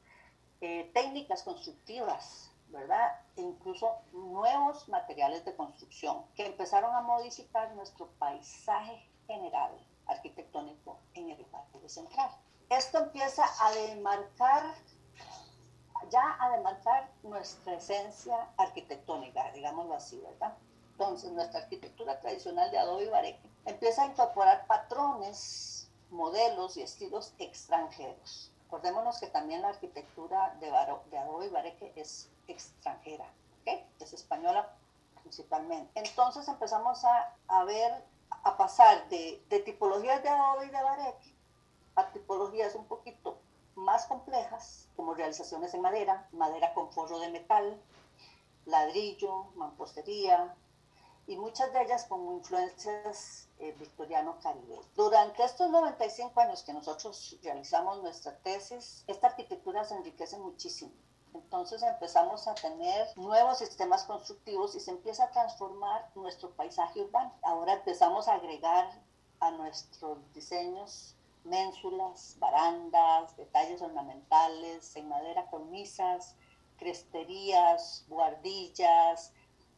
eh, 0.60 0.90
técnicas 0.94 1.42
constructivas, 1.42 2.50
¿verdad? 2.68 3.20
E 3.36 3.42
incluso 3.42 3.88
nuevos 4.12 4.88
materiales 4.88 5.44
de 5.44 5.54
construcción 5.54 6.24
que 6.34 6.46
empezaron 6.46 6.94
a 6.94 7.02
modificar 7.02 7.74
nuestro 7.74 8.08
paisaje 8.18 9.08
general 9.26 9.72
arquitectónico 10.06 10.98
en 11.14 11.30
el 11.30 11.44
Valle 11.46 11.88
Central. 11.88 12.30
Esto 12.68 12.98
empieza 12.98 13.44
a 13.60 13.72
demarcar, 13.72 14.74
ya 16.10 16.36
a 16.40 16.56
demarcar 16.56 17.10
nuestra 17.22 17.74
esencia 17.74 18.48
arquitectónica, 18.56 19.52
digámoslo 19.52 19.94
así, 19.94 20.18
¿verdad? 20.20 20.56
Entonces, 20.92 21.32
nuestra 21.32 21.60
arquitectura 21.60 22.20
tradicional 22.20 22.70
de 22.70 22.78
adobe 22.78 23.04
y 23.04 23.08
bareque 23.08 23.50
empieza 23.64 24.02
a 24.02 24.06
incorporar 24.06 24.66
patrones 24.66 25.71
modelos 26.12 26.76
y 26.76 26.82
estilos 26.82 27.34
extranjeros. 27.38 28.50
Acordémonos 28.66 29.18
que 29.18 29.26
también 29.26 29.62
la 29.62 29.68
arquitectura 29.68 30.56
de, 30.60 30.70
de 31.10 31.18
adobe 31.18 31.46
y 31.46 31.50
bareque 31.50 31.92
es 31.96 32.30
extranjera, 32.48 33.26
¿okay? 33.60 33.86
es 34.00 34.12
española 34.12 34.74
principalmente. 35.22 35.90
Entonces 35.94 36.46
empezamos 36.48 37.04
a, 37.04 37.36
a 37.48 37.64
ver, 37.64 38.04
a 38.44 38.56
pasar 38.56 39.08
de, 39.08 39.42
de, 39.48 39.60
tipologías 39.60 40.22
de 40.22 40.28
adobe 40.28 40.66
y 40.66 40.70
de 40.70 40.82
bareque 40.82 41.32
a 41.94 42.10
tipologías 42.12 42.74
un 42.74 42.86
poquito 42.86 43.38
más 43.74 44.06
complejas, 44.06 44.88
como 44.96 45.14
realizaciones 45.14 45.74
en 45.74 45.82
madera, 45.82 46.26
madera 46.32 46.72
con 46.74 46.90
forro 46.92 47.18
de 47.18 47.30
metal, 47.30 47.80
ladrillo, 48.66 49.46
mampostería, 49.54 50.54
y 51.26 51.36
muchas 51.36 51.72
de 51.72 51.82
ellas 51.82 52.04
con 52.04 52.26
influencias 52.32 53.48
eh, 53.58 53.74
victoriano-caribe. 53.78 54.80
Durante 54.96 55.44
estos 55.44 55.70
95 55.70 56.40
años 56.40 56.62
que 56.62 56.72
nosotros 56.72 57.36
realizamos 57.42 58.02
nuestra 58.02 58.36
tesis, 58.38 59.04
esta 59.06 59.28
arquitectura 59.28 59.84
se 59.84 59.94
enriquece 59.94 60.38
muchísimo. 60.38 60.92
Entonces 61.34 61.82
empezamos 61.82 62.46
a 62.46 62.54
tener 62.54 63.06
nuevos 63.16 63.58
sistemas 63.58 64.04
constructivos 64.04 64.74
y 64.74 64.80
se 64.80 64.90
empieza 64.90 65.24
a 65.24 65.30
transformar 65.30 66.10
nuestro 66.14 66.50
paisaje 66.50 67.00
urbano. 67.00 67.32
Ahora 67.42 67.74
empezamos 67.74 68.28
a 68.28 68.34
agregar 68.34 68.90
a 69.40 69.50
nuestros 69.52 70.18
diseños 70.34 71.16
ménsulas, 71.44 72.36
barandas, 72.38 73.36
detalles 73.36 73.82
ornamentales 73.82 74.94
en 74.96 75.08
madera, 75.08 75.46
cornisas, 75.50 76.36
cresterías, 76.76 78.04
guardillas, 78.08 79.32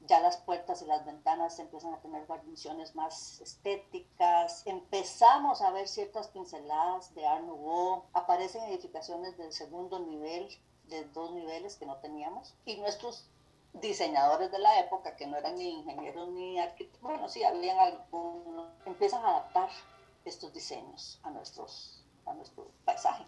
ya 0.06 0.20
las 0.20 0.37
puertas 0.38 0.82
y 0.82 0.87
las 0.87 1.04
ventanas 1.04 1.58
empiezan 1.58 1.94
a 1.94 2.00
tener 2.00 2.26
guarniciones 2.26 2.94
más 2.94 3.40
estéticas, 3.40 4.66
empezamos 4.66 5.62
a 5.62 5.70
ver 5.70 5.88
ciertas 5.88 6.28
pinceladas 6.28 7.14
de 7.14 7.26
Art 7.26 7.44
Nouveau, 7.44 8.04
aparecen 8.12 8.62
edificaciones 8.64 9.37
del 9.38 9.52
segundo 9.52 9.99
nivel, 10.00 10.49
de 10.84 11.04
dos 11.06 11.32
niveles 11.32 11.76
que 11.76 11.87
no 11.87 11.96
teníamos, 11.96 12.54
y 12.66 12.76
nuestros 12.76 13.26
diseñadores 13.73 14.52
de 14.52 14.58
la 14.58 14.78
época, 14.80 15.16
que 15.16 15.26
no 15.26 15.37
eran 15.37 15.56
ni 15.56 15.70
ingenieros 15.70 16.28
ni 16.28 16.61
arquitectos, 16.61 17.00
bueno, 17.00 17.28
sí, 17.28 17.42
habían 17.42 17.78
algunos, 17.78 18.73
empiezan 18.84 19.25
a 19.25 19.30
adaptar 19.30 19.70
estos 20.25 20.52
diseños 20.52 21.18
a, 21.23 21.30
nuestros, 21.30 22.04
a 22.26 22.34
nuestro 22.34 22.70
paisaje. 22.84 23.25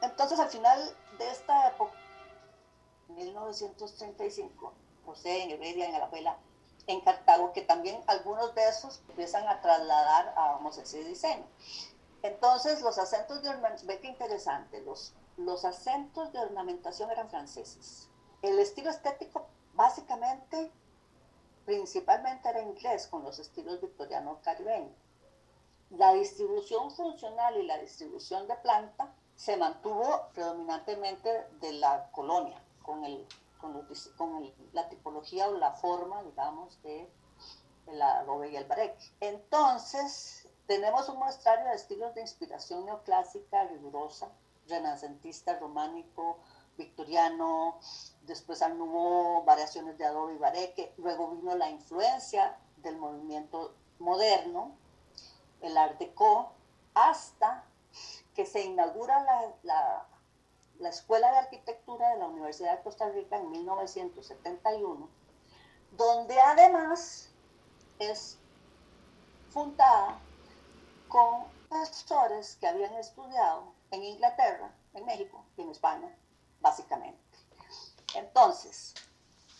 Entonces, 0.00 0.38
al 0.38 0.48
final 0.48 0.80
de 1.18 1.30
esta 1.30 1.68
época, 1.68 1.92
1935, 3.08 4.72
José, 5.06 5.44
en 5.44 5.52
Heredia, 5.52 5.88
en 5.88 5.94
Alajuela, 5.94 6.36
en 6.86 7.00
Cartago, 7.00 7.52
que 7.52 7.62
también 7.62 8.00
algunos 8.06 8.54
de 8.54 8.68
esos 8.68 9.00
empiezan 9.08 9.48
a 9.48 9.60
trasladar 9.60 10.34
a, 10.36 10.52
vamos 10.52 10.76
decir, 10.76 11.06
diseño. 11.06 11.44
Entonces, 12.22 12.82
los 12.82 12.98
acentos 12.98 13.42
de 13.42 13.48
ornamentación, 13.48 13.88
ve 13.88 14.00
qué 14.00 14.08
interesante, 14.08 14.82
los, 14.82 15.14
los 15.36 15.64
acentos 15.64 16.32
de 16.32 16.40
ornamentación 16.40 17.10
eran 17.10 17.30
franceses. 17.30 18.08
El 18.42 18.58
estilo 18.58 18.90
estético, 18.90 19.46
básicamente, 19.74 20.70
principalmente 21.64 22.48
era 22.48 22.62
inglés, 22.62 23.06
con 23.08 23.22
los 23.24 23.38
estilos 23.38 23.80
victoriano-caribeños. 23.80 24.92
La 25.90 26.12
distribución 26.14 26.90
funcional 26.90 27.56
y 27.56 27.62
la 27.62 27.78
distribución 27.78 28.48
de 28.48 28.56
planta 28.56 29.12
se 29.36 29.56
mantuvo 29.56 30.28
predominantemente 30.34 31.46
de 31.60 31.72
la 31.72 32.10
colonia, 32.10 32.60
con 32.82 33.04
el 33.04 33.26
con, 33.58 33.86
la 34.72 34.88
tipología 34.88 35.48
o 35.48 35.56
la 35.56 35.72
forma, 35.72 36.22
digamos, 36.22 36.80
de, 36.82 37.08
la 37.86 38.20
adobe 38.20 38.50
y 38.50 38.56
el 38.56 38.64
bareque. 38.64 39.12
Entonces, 39.20 40.48
tenemos 40.66 41.08
un 41.08 41.18
muestrario 41.18 41.66
de 41.66 41.74
estilos 41.74 42.14
de 42.14 42.22
inspiración 42.22 42.84
neoclásica, 42.84 43.64
rigurosa, 43.64 44.28
renacentista, 44.68 45.58
románico, 45.58 46.38
victoriano, 46.76 47.78
después 48.22 48.60
nuevo 48.68 49.44
variaciones 49.44 49.96
de 49.96 50.04
adobe 50.04 50.34
y 50.34 50.38
bareque, 50.38 50.92
luego 50.98 51.30
vino 51.30 51.54
la 51.54 51.70
influencia 51.70 52.58
del 52.78 52.98
movimiento 52.98 53.74
moderno, 53.98 54.76
el 55.60 55.76
Art 55.78 55.98
Deco, 55.98 56.52
hasta 56.94 57.64
que 58.34 58.44
se 58.44 58.62
inaugura 58.64 59.56
la 59.62 60.06
Escuela 60.84 61.30
de 61.32 61.38
Arquitectura 61.38 62.10
de 62.10 62.18
la 62.18 62.26
Universidad 62.26 62.76
de 62.76 62.82
Costa 62.82 63.08
Rica 63.10 63.36
en 63.36 63.50
1971, 63.50 65.08
donde 65.92 66.40
además 66.40 67.30
es 67.98 68.38
fundada 69.50 70.18
con 71.08 71.44
profesores 71.68 72.56
que 72.56 72.68
habían 72.68 72.94
estudiado 72.94 73.72
en 73.90 74.04
Inglaterra, 74.04 74.74
en 74.94 75.04
México 75.06 75.44
y 75.56 75.62
en 75.62 75.70
España, 75.70 76.14
básicamente. 76.60 77.20
Entonces, 78.14 78.94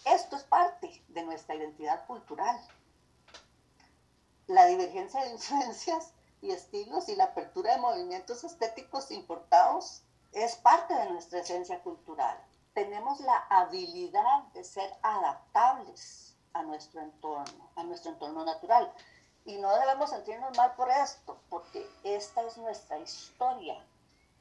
esto 0.04 0.36
es 0.36 0.44
parte 0.44 1.02
de 1.08 1.22
nuestra 1.24 1.54
identidad 1.54 2.06
cultural. 2.06 2.60
La 4.46 4.66
divergencia 4.66 5.22
de 5.24 5.30
influencias 5.30 6.12
y 6.42 6.50
estilos 6.50 7.08
y 7.08 7.16
la 7.16 7.24
apertura 7.24 7.72
de 7.72 7.80
movimientos 7.80 8.44
estéticos 8.44 9.10
importados 9.10 10.02
es 10.36 10.54
parte 10.56 10.92
de 10.92 11.08
nuestra 11.08 11.38
esencia 11.40 11.80
cultural. 11.82 12.38
Tenemos 12.74 13.20
la 13.20 13.46
habilidad 13.48 14.42
de 14.52 14.64
ser 14.64 14.94
adaptables 15.00 16.36
a 16.52 16.62
nuestro 16.62 17.00
entorno, 17.00 17.70
a 17.74 17.82
nuestro 17.84 18.10
entorno 18.12 18.44
natural. 18.44 18.92
Y 19.46 19.56
no 19.56 19.74
debemos 19.78 20.10
sentirnos 20.10 20.54
mal 20.54 20.74
por 20.74 20.90
esto, 20.90 21.40
porque 21.48 21.88
esta 22.04 22.42
es 22.42 22.58
nuestra 22.58 22.98
historia 22.98 23.82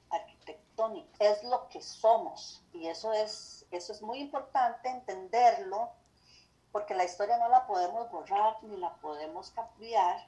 arquitectónica, 0.09 1.11
es 1.19 1.41
lo 1.45 1.69
que 1.69 1.81
somos. 1.81 2.61
Y 2.73 2.87
eso 2.87 3.13
es, 3.13 3.65
eso 3.71 3.93
es 3.93 4.01
muy 4.01 4.19
importante 4.19 4.89
entenderlo, 4.89 5.91
porque 6.73 6.93
la 6.93 7.05
historia 7.05 7.37
no 7.37 7.47
la 7.47 7.65
podemos 7.65 8.11
borrar 8.11 8.61
ni 8.63 8.75
la 8.75 8.93
podemos 8.95 9.51
cambiar, 9.51 10.27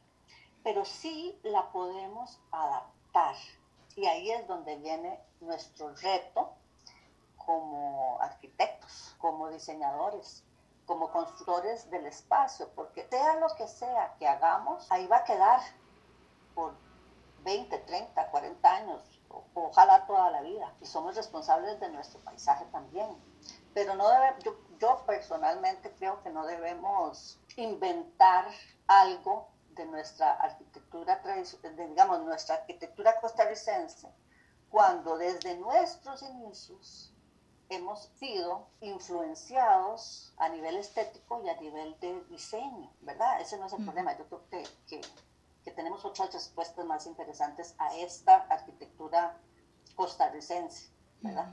pero 0.63 0.85
sí 0.85 1.37
la 1.43 1.69
podemos 1.73 2.39
adaptar. 2.51 3.35
Y 3.97 4.05
ahí 4.05 4.29
es 4.31 4.47
donde 4.47 4.75
viene 4.75 5.19
nuestro 5.41 5.89
reto 5.95 6.53
como 7.35 8.21
arquitectos, 8.21 9.15
como 9.17 9.49
diseñadores, 9.49 10.43
como 10.85 11.11
constructores 11.11 11.89
del 11.89 12.05
espacio, 12.05 12.69
porque 12.75 13.07
sea 13.09 13.37
lo 13.37 13.47
que 13.55 13.67
sea 13.67 14.13
que 14.19 14.27
hagamos, 14.27 14.85
ahí 14.91 15.07
va 15.07 15.17
a 15.17 15.23
quedar 15.23 15.61
por 16.53 16.75
20, 17.43 17.75
30, 17.75 18.29
40 18.29 18.71
años, 18.71 19.19
ojalá 19.55 20.05
toda 20.05 20.29
la 20.29 20.41
vida, 20.41 20.71
y 20.79 20.85
somos 20.85 21.15
responsables 21.15 21.79
de 21.79 21.89
nuestro 21.89 22.19
paisaje 22.19 22.65
también. 22.65 23.09
Pero 23.73 23.95
no 23.95 24.07
debe, 24.09 24.35
yo, 24.43 24.55
yo 24.79 25.03
personalmente 25.07 25.91
creo 25.97 26.21
que 26.21 26.29
no 26.29 26.45
debemos 26.45 27.39
inventar 27.55 28.45
algo 28.85 29.47
de 29.77 29.85
nuestra 29.85 30.33
arquitectura, 30.33 31.21
de, 31.23 31.87
digamos, 31.87 32.21
nuestra 32.23 32.55
arquitectura 32.55 33.19
costarricense, 33.21 34.07
cuando 34.69 35.17
desde 35.17 35.57
nuestros 35.57 36.21
inicios 36.23 37.13
hemos 37.69 38.09
sido 38.19 38.67
influenciados 38.81 40.33
a 40.37 40.49
nivel 40.49 40.77
estético 40.77 41.41
y 41.45 41.49
a 41.49 41.59
nivel 41.59 41.95
de 41.99 42.21
diseño, 42.29 42.91
¿verdad? 43.01 43.41
Ese 43.41 43.57
no 43.57 43.67
es 43.67 43.73
el 43.73 43.83
problema. 43.83 44.17
Yo 44.17 44.25
creo 44.25 44.43
que, 44.49 44.63
que, 44.87 45.01
que, 45.63 45.71
tenemos 45.71 46.03
otras 46.05 46.33
respuestas 46.33 46.85
más 46.85 47.05
interesantes 47.05 47.75
a 47.77 47.95
esta 47.97 48.37
arquitectura 48.49 49.37
costarricense, 49.95 50.89
¿verdad? 51.21 51.49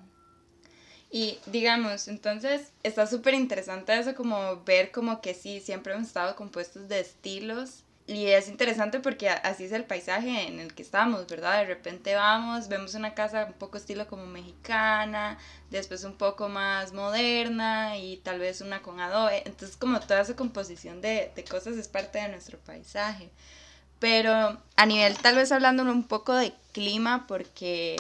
Y 1.11 1.39
digamos, 1.47 2.09
entonces 2.09 2.73
está 2.83 3.07
súper 3.07 3.35
interesante 3.35 3.97
eso 3.97 4.15
como 4.15 4.65
ver 4.65 4.91
como 4.91 5.21
que 5.21 5.35
sí, 5.35 5.61
siempre 5.61 5.93
hemos 5.93 6.09
estado 6.09 6.35
compuestos 6.35 6.89
de 6.89 7.01
estilos 7.01 7.85
y 8.07 8.27
es 8.27 8.49
interesante 8.49 9.01
porque 9.01 9.31
así 9.31 9.65
es 9.65 9.73
el 9.73 9.85
paisaje 9.85 10.47
en 10.47 10.61
el 10.61 10.75
que 10.75 10.83
estamos, 10.83 11.27
¿verdad? 11.27 11.61
De 11.61 11.65
repente 11.65 12.15
vamos, 12.15 12.69
vemos 12.69 12.95
una 12.95 13.15
casa 13.15 13.47
un 13.47 13.55
poco 13.55 13.79
estilo 13.79 14.07
como 14.07 14.27
mexicana, 14.27 15.39
después 15.71 16.05
un 16.05 16.17
poco 16.17 16.51
más 16.51 16.93
moderna 16.93 17.97
y 17.97 18.19
tal 18.19 18.39
vez 18.39 18.61
una 18.61 18.83
con 18.83 19.01
adobe. 19.01 19.43
Entonces 19.47 19.79
como 19.79 20.01
toda 20.01 20.21
esa 20.21 20.37
composición 20.37 21.01
de, 21.01 21.33
de 21.35 21.45
cosas 21.45 21.77
es 21.77 21.89
parte 21.89 22.19
de 22.19 22.29
nuestro 22.29 22.59
paisaje. 22.59 23.31
Pero 24.01 24.61
a 24.77 24.87
nivel 24.87 25.17
tal 25.17 25.37
vez 25.37 25.51
hablando 25.51 25.83
un 25.85 26.05
poco 26.07 26.35
de 26.35 26.53
clima 26.73 27.27
porque, 27.27 27.97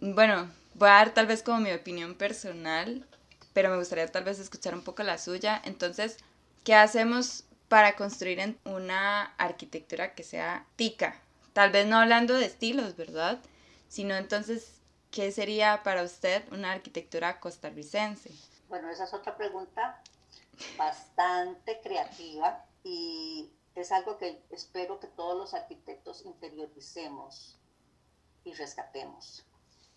bueno, 0.00 0.50
voy 0.74 0.88
a 0.88 0.92
dar 0.92 1.14
tal 1.14 1.28
vez 1.28 1.44
como 1.44 1.60
mi 1.60 1.70
opinión 1.70 2.16
personal, 2.16 3.06
pero 3.52 3.70
me 3.70 3.76
gustaría 3.76 4.10
tal 4.10 4.24
vez 4.24 4.40
escuchar 4.40 4.74
un 4.74 4.82
poco 4.82 5.04
la 5.04 5.18
suya. 5.18 5.62
Entonces, 5.64 6.16
¿qué 6.64 6.74
hacemos 6.74 7.44
para 7.68 7.96
construir 7.96 8.58
una 8.64 9.34
arquitectura 9.36 10.14
que 10.14 10.22
sea 10.22 10.66
tica. 10.76 11.20
Tal 11.52 11.70
vez 11.70 11.86
no 11.86 11.96
hablando 11.96 12.34
de 12.34 12.46
estilos, 12.46 12.96
¿verdad? 12.96 13.40
Sino 13.88 14.14
entonces, 14.14 14.80
¿qué 15.10 15.32
sería 15.32 15.82
para 15.82 16.02
usted 16.02 16.44
una 16.52 16.72
arquitectura 16.72 17.40
costarricense? 17.40 18.30
Bueno, 18.68 18.90
esa 18.90 19.04
es 19.04 19.14
otra 19.14 19.36
pregunta 19.36 20.00
bastante 20.76 21.80
creativa 21.80 22.64
y 22.82 23.50
es 23.74 23.92
algo 23.92 24.16
que 24.16 24.42
espero 24.50 25.00
que 25.00 25.06
todos 25.08 25.36
los 25.36 25.54
arquitectos 25.54 26.24
interioricemos 26.24 27.58
y 28.44 28.54
rescatemos. 28.54 29.44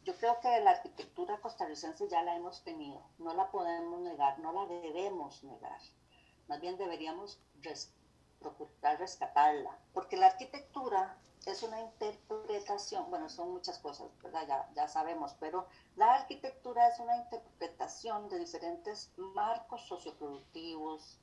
Yo 0.03 0.15
creo 0.15 0.39
que 0.39 0.59
la 0.61 0.71
arquitectura 0.71 1.39
costarricense 1.39 2.07
ya 2.09 2.23
la 2.23 2.35
hemos 2.35 2.63
tenido, 2.63 3.03
no 3.19 3.33
la 3.33 3.51
podemos 3.51 4.01
negar, 4.01 4.39
no 4.39 4.53
la 4.53 4.65
debemos 4.65 5.43
negar 5.43 5.79
más 6.50 6.60
bien 6.60 6.77
deberíamos 6.77 7.39
procurar 8.39 9.00
rescatarla, 9.00 9.77
porque 9.94 10.18
la 10.18 10.27
arquitectura 10.27 11.15
es 11.46 11.63
una 11.63 11.79
interpretación, 11.79 13.10
bueno, 13.10 13.29
son 13.29 13.51
muchas 13.51 13.79
cosas, 13.79 14.08
¿verdad? 14.22 14.46
Ya, 14.48 14.70
ya 14.75 14.88
sabemos, 14.88 15.36
pero 15.39 15.68
la 15.96 16.15
arquitectura 16.15 16.88
es 16.88 17.00
una 17.00 17.15
interpretación 17.18 18.27
de 18.29 18.39
diferentes 18.39 19.12
marcos 19.18 19.88
socioproductivos, 19.88 21.20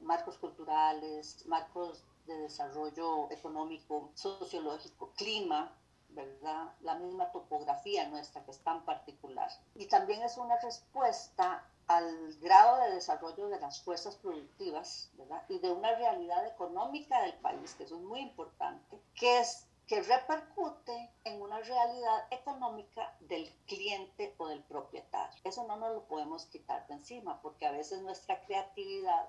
marcos 0.00 0.38
culturales, 0.38 1.46
marcos 1.46 2.04
de 2.26 2.36
desarrollo 2.38 3.30
económico, 3.30 4.10
sociológico, 4.14 5.12
clima, 5.16 5.72
¿verdad? 6.10 6.72
La 6.80 6.94
misma 6.96 7.30
topografía 7.32 8.08
nuestra 8.08 8.44
que 8.44 8.50
es 8.50 8.58
tan 8.60 8.84
particular. 8.84 9.50
Y 9.74 9.86
también 9.86 10.22
es 10.22 10.36
una 10.36 10.58
respuesta 10.58 11.64
al 11.86 12.34
grado 12.40 12.80
de 12.80 12.94
desarrollo 12.94 13.48
de 13.48 13.60
las 13.60 13.82
fuerzas 13.82 14.16
productivas 14.16 15.10
¿verdad? 15.14 15.42
y 15.48 15.58
de 15.58 15.70
una 15.70 15.94
realidad 15.94 16.46
económica 16.46 17.22
del 17.22 17.34
país, 17.34 17.74
que 17.74 17.84
eso 17.84 17.96
es 17.96 18.02
muy 18.02 18.20
importante, 18.20 19.02
que, 19.14 19.40
es, 19.40 19.66
que 19.86 20.02
repercute 20.02 21.10
en 21.24 21.42
una 21.42 21.60
realidad 21.60 22.26
económica 22.30 23.14
del 23.20 23.50
cliente 23.66 24.34
o 24.38 24.48
del 24.48 24.62
propietario. 24.64 25.40
Eso 25.44 25.64
no 25.66 25.76
nos 25.76 25.92
lo 25.92 26.04
podemos 26.04 26.46
quitar 26.46 26.86
de 26.86 26.94
encima, 26.94 27.40
porque 27.42 27.66
a 27.66 27.72
veces 27.72 28.00
nuestra 28.02 28.40
creatividad 28.44 29.28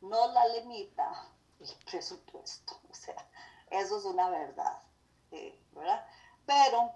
no 0.00 0.32
la 0.32 0.46
limita 0.48 1.28
el 1.60 1.68
presupuesto. 1.90 2.74
O 2.90 2.96
sea, 2.96 3.16
eso 3.70 3.98
es 3.98 4.04
una 4.04 4.30
verdad, 4.30 4.80
eh, 5.32 5.58
¿verdad? 5.72 6.06
Pero 6.46 6.92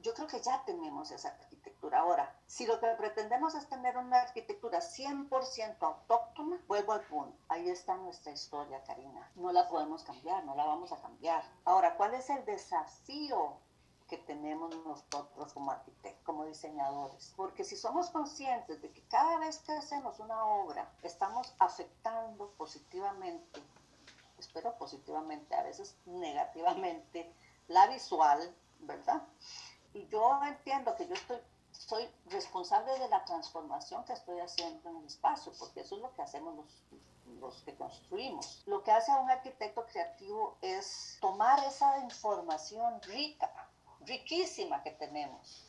yo 0.00 0.14
creo 0.14 0.28
que 0.28 0.40
ya 0.40 0.64
tenemos 0.64 1.10
esa 1.10 1.36
arquitectura. 1.86 2.00
Ahora, 2.00 2.34
si 2.46 2.66
lo 2.66 2.78
que 2.80 2.86
pretendemos 2.98 3.54
es 3.54 3.68
tener 3.68 3.96
una 3.96 4.20
arquitectura 4.22 4.80
100% 4.80 5.76
autóctona, 5.80 6.60
vuelvo 6.66 6.92
al 6.92 7.02
punto. 7.02 7.36
Ahí 7.48 7.68
está 7.68 7.96
nuestra 7.96 8.32
historia, 8.32 8.82
Karina. 8.84 9.30
No 9.36 9.52
la 9.52 9.68
podemos 9.68 10.02
cambiar, 10.04 10.44
no 10.44 10.54
la 10.54 10.64
vamos 10.64 10.92
a 10.92 11.00
cambiar. 11.00 11.42
Ahora, 11.64 11.96
¿cuál 11.96 12.14
es 12.14 12.30
el 12.30 12.44
desafío 12.44 13.58
que 14.08 14.18
tenemos 14.18 14.72
nosotros 14.84 15.52
como 15.52 15.72
arquitectos, 15.72 16.24
como 16.24 16.44
diseñadores. 16.44 17.32
Porque 17.36 17.64
si 17.64 17.74
somos 17.76 18.08
conscientes 18.10 18.80
de 18.80 18.92
que 18.92 19.02
cada 19.08 19.36
vez 19.38 19.58
que 19.58 19.72
hacemos 19.72 20.20
una 20.20 20.44
obra 20.44 20.88
estamos 21.02 21.52
afectando 21.58 22.52
positivamente, 22.56 23.60
espero 24.38 24.78
positivamente, 24.78 25.56
a 25.56 25.64
veces 25.64 25.96
negativamente, 26.04 27.34
la 27.66 27.88
visual, 27.88 28.54
¿verdad? 28.78 29.26
Y 29.92 30.06
yo 30.08 30.40
entiendo 30.44 30.94
que 30.94 31.08
yo 31.08 31.14
estoy, 31.14 31.38
soy 31.78 32.08
responsable 32.26 32.98
de 32.98 33.08
la 33.08 33.24
transformación 33.24 34.04
que 34.04 34.12
estoy 34.12 34.40
haciendo 34.40 34.90
en 34.90 34.96
el 34.98 35.06
espacio, 35.06 35.52
porque 35.58 35.80
eso 35.80 35.96
es 35.96 36.02
lo 36.02 36.12
que 36.14 36.22
hacemos 36.22 36.56
los, 36.56 36.82
los 37.40 37.62
que 37.62 37.74
construimos. 37.74 38.62
Lo 38.66 38.82
que 38.82 38.90
hace 38.90 39.12
a 39.12 39.20
un 39.20 39.30
arquitecto 39.30 39.86
creativo 39.86 40.56
es 40.62 41.18
tomar 41.20 41.62
esa 41.64 41.98
información 42.00 43.00
rica, 43.02 43.50
riquísima 44.00 44.82
que 44.82 44.92
tenemos 44.92 45.66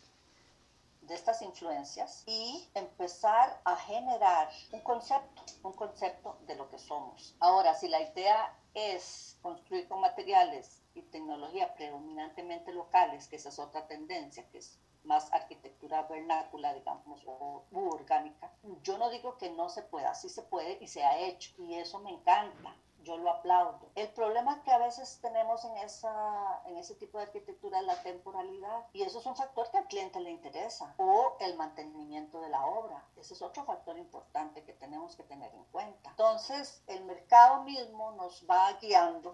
de 1.02 1.16
estas 1.16 1.42
influencias 1.42 2.24
y 2.26 2.70
empezar 2.74 3.62
a 3.64 3.76
generar 3.78 4.50
un 4.72 4.82
concepto, 4.82 5.42
un 5.64 5.74
concepto 5.74 6.38
de 6.46 6.56
lo 6.56 6.70
que 6.70 6.78
somos. 6.78 7.36
Ahora, 7.40 7.74
si 7.76 7.88
la 7.88 8.02
idea 8.02 8.54
es 8.74 9.38
construir 9.42 9.88
con 9.88 10.02
materiales 10.02 10.82
y 10.94 11.02
tecnología 11.04 11.74
predominantemente 11.76 12.74
locales, 12.74 13.28
que 13.28 13.38
esa 13.38 13.50
es 13.50 13.60
otra 13.60 13.88
tendencia, 13.88 14.48
que 14.50 14.58
es 14.58 14.78
más 15.08 15.32
arquitectura 15.34 16.04
vernácula, 16.04 16.74
digamos, 16.74 17.24
o 17.26 17.64
orgánica. 17.72 18.52
Yo 18.84 18.98
no 18.98 19.10
digo 19.10 19.38
que 19.38 19.50
no 19.50 19.70
se 19.70 19.82
pueda, 19.82 20.14
sí 20.14 20.30
se 20.30 20.44
puede 20.44 20.78
y 20.82 20.88
se 20.88 21.04
ha 21.04 21.18
hecho, 21.18 21.54
y 21.58 21.76
eso 21.76 22.00
me 22.00 22.12
encanta, 22.12 22.76
yo 23.04 23.18
lo 23.18 23.32
aplaudo. 23.32 23.90
El 23.96 24.10
problema 24.10 24.62
que 24.64 24.72
a 24.72 24.78
veces 24.78 25.20
tenemos 25.22 25.64
en, 25.64 25.78
esa, 25.78 26.62
en 26.66 26.78
ese 26.78 26.96
tipo 26.96 27.18
de 27.18 27.24
arquitectura 27.24 27.80
es 27.80 27.86
la 27.86 28.02
temporalidad, 28.04 28.86
y 28.92 29.04
eso 29.04 29.20
es 29.20 29.26
un 29.26 29.36
factor 29.36 29.72
que 29.72 29.78
al 29.78 29.88
cliente 29.88 30.20
le 30.20 30.32
interesa, 30.32 30.94
o 30.98 31.38
el 31.40 31.56
mantenimiento 31.56 32.42
de 32.42 32.50
la 32.50 32.66
obra. 32.66 33.04
Ese 33.16 33.34
es 33.34 33.42
otro 33.42 33.64
factor 33.64 33.98
importante 33.98 34.64
que 34.64 34.74
tenemos 34.74 35.16
que 35.16 35.24
tener 35.24 35.54
en 35.56 35.64
cuenta. 35.66 36.10
Entonces, 36.10 36.84
el 36.88 37.06
mercado 37.06 37.64
mismo 37.64 38.12
nos 38.12 38.46
va 38.48 38.74
guiando, 38.74 39.32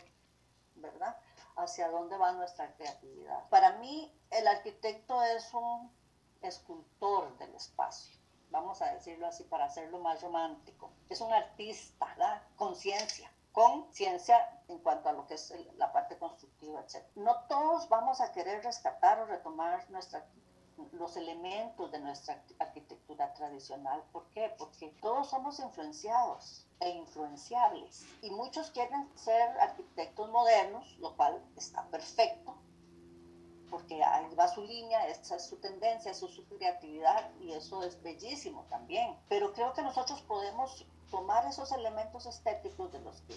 ¿verdad? 0.75 1.17
hacia 1.55 1.89
dónde 1.89 2.17
va 2.17 2.31
nuestra 2.31 2.73
creatividad. 2.75 3.47
Para 3.49 3.73
mí, 3.73 4.11
el 4.33 4.47
arquitecto 4.47 5.21
es 5.23 5.53
un 5.53 5.91
escultor 6.41 7.37
del 7.37 7.53
espacio, 7.55 8.17
vamos 8.49 8.81
a 8.81 8.93
decirlo 8.93 9.27
así 9.27 9.43
para 9.43 9.65
hacerlo 9.65 9.99
más 9.99 10.21
romántico. 10.21 10.91
Es 11.09 11.21
un 11.21 11.31
artista, 11.31 12.05
¿verdad? 12.05 12.41
Conciencia, 12.55 13.31
conciencia 13.51 14.61
en 14.67 14.79
cuanto 14.79 15.09
a 15.09 15.13
lo 15.13 15.27
que 15.27 15.35
es 15.35 15.53
la 15.77 15.91
parte 15.91 16.17
constructiva, 16.17 16.81
etc. 16.81 17.05
No 17.15 17.45
todos 17.47 17.87
vamos 17.89 18.21
a 18.21 18.31
querer 18.31 18.63
rescatar 18.63 19.19
o 19.19 19.25
retomar 19.25 19.89
nuestra 19.89 20.25
los 20.93 21.15
elementos 21.17 21.91
de 21.91 21.99
nuestra 21.99 22.41
arquitectura 22.59 23.33
tradicional. 23.33 24.03
¿Por 24.11 24.25
qué? 24.29 24.53
Porque 24.57 24.89
todos 25.01 25.29
somos 25.29 25.59
influenciados 25.59 26.65
e 26.79 26.89
influenciables 26.89 28.05
y 28.21 28.31
muchos 28.31 28.71
quieren 28.71 29.09
ser 29.15 29.49
arquitectos 29.59 30.29
modernos, 30.29 30.97
lo 30.97 31.15
cual 31.15 31.41
está 31.55 31.83
perfecto, 31.87 32.55
porque 33.73 34.03
ahí 34.03 34.35
va 34.35 34.47
su 34.47 34.61
línea, 34.61 35.07
esa 35.07 35.35
es 35.35 35.47
su 35.47 35.57
tendencia, 35.57 36.11
eso 36.11 36.27
es 36.27 36.35
su 36.35 36.45
creatividad 36.45 37.31
y 37.41 37.53
eso 37.53 37.81
es 37.81 37.99
bellísimo 38.03 38.67
también. 38.69 39.17
Pero 39.27 39.51
creo 39.51 39.73
que 39.73 39.81
nosotros 39.81 40.21
podemos 40.21 40.85
tomar 41.09 41.43
esos 41.47 41.71
elementos 41.71 42.27
estéticos 42.27 42.91
de 42.91 42.99
los 42.99 43.19
que 43.21 43.33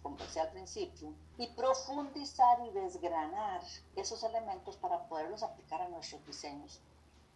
conversé 0.00 0.40
al 0.40 0.50
principio, 0.50 1.12
y 1.38 1.48
profundizar 1.48 2.64
y 2.64 2.70
desgranar 2.70 3.62
esos 3.96 4.22
elementos 4.22 4.76
para 4.76 5.08
poderlos 5.08 5.42
aplicar 5.42 5.82
a 5.82 5.88
nuestros 5.88 6.24
diseños. 6.24 6.80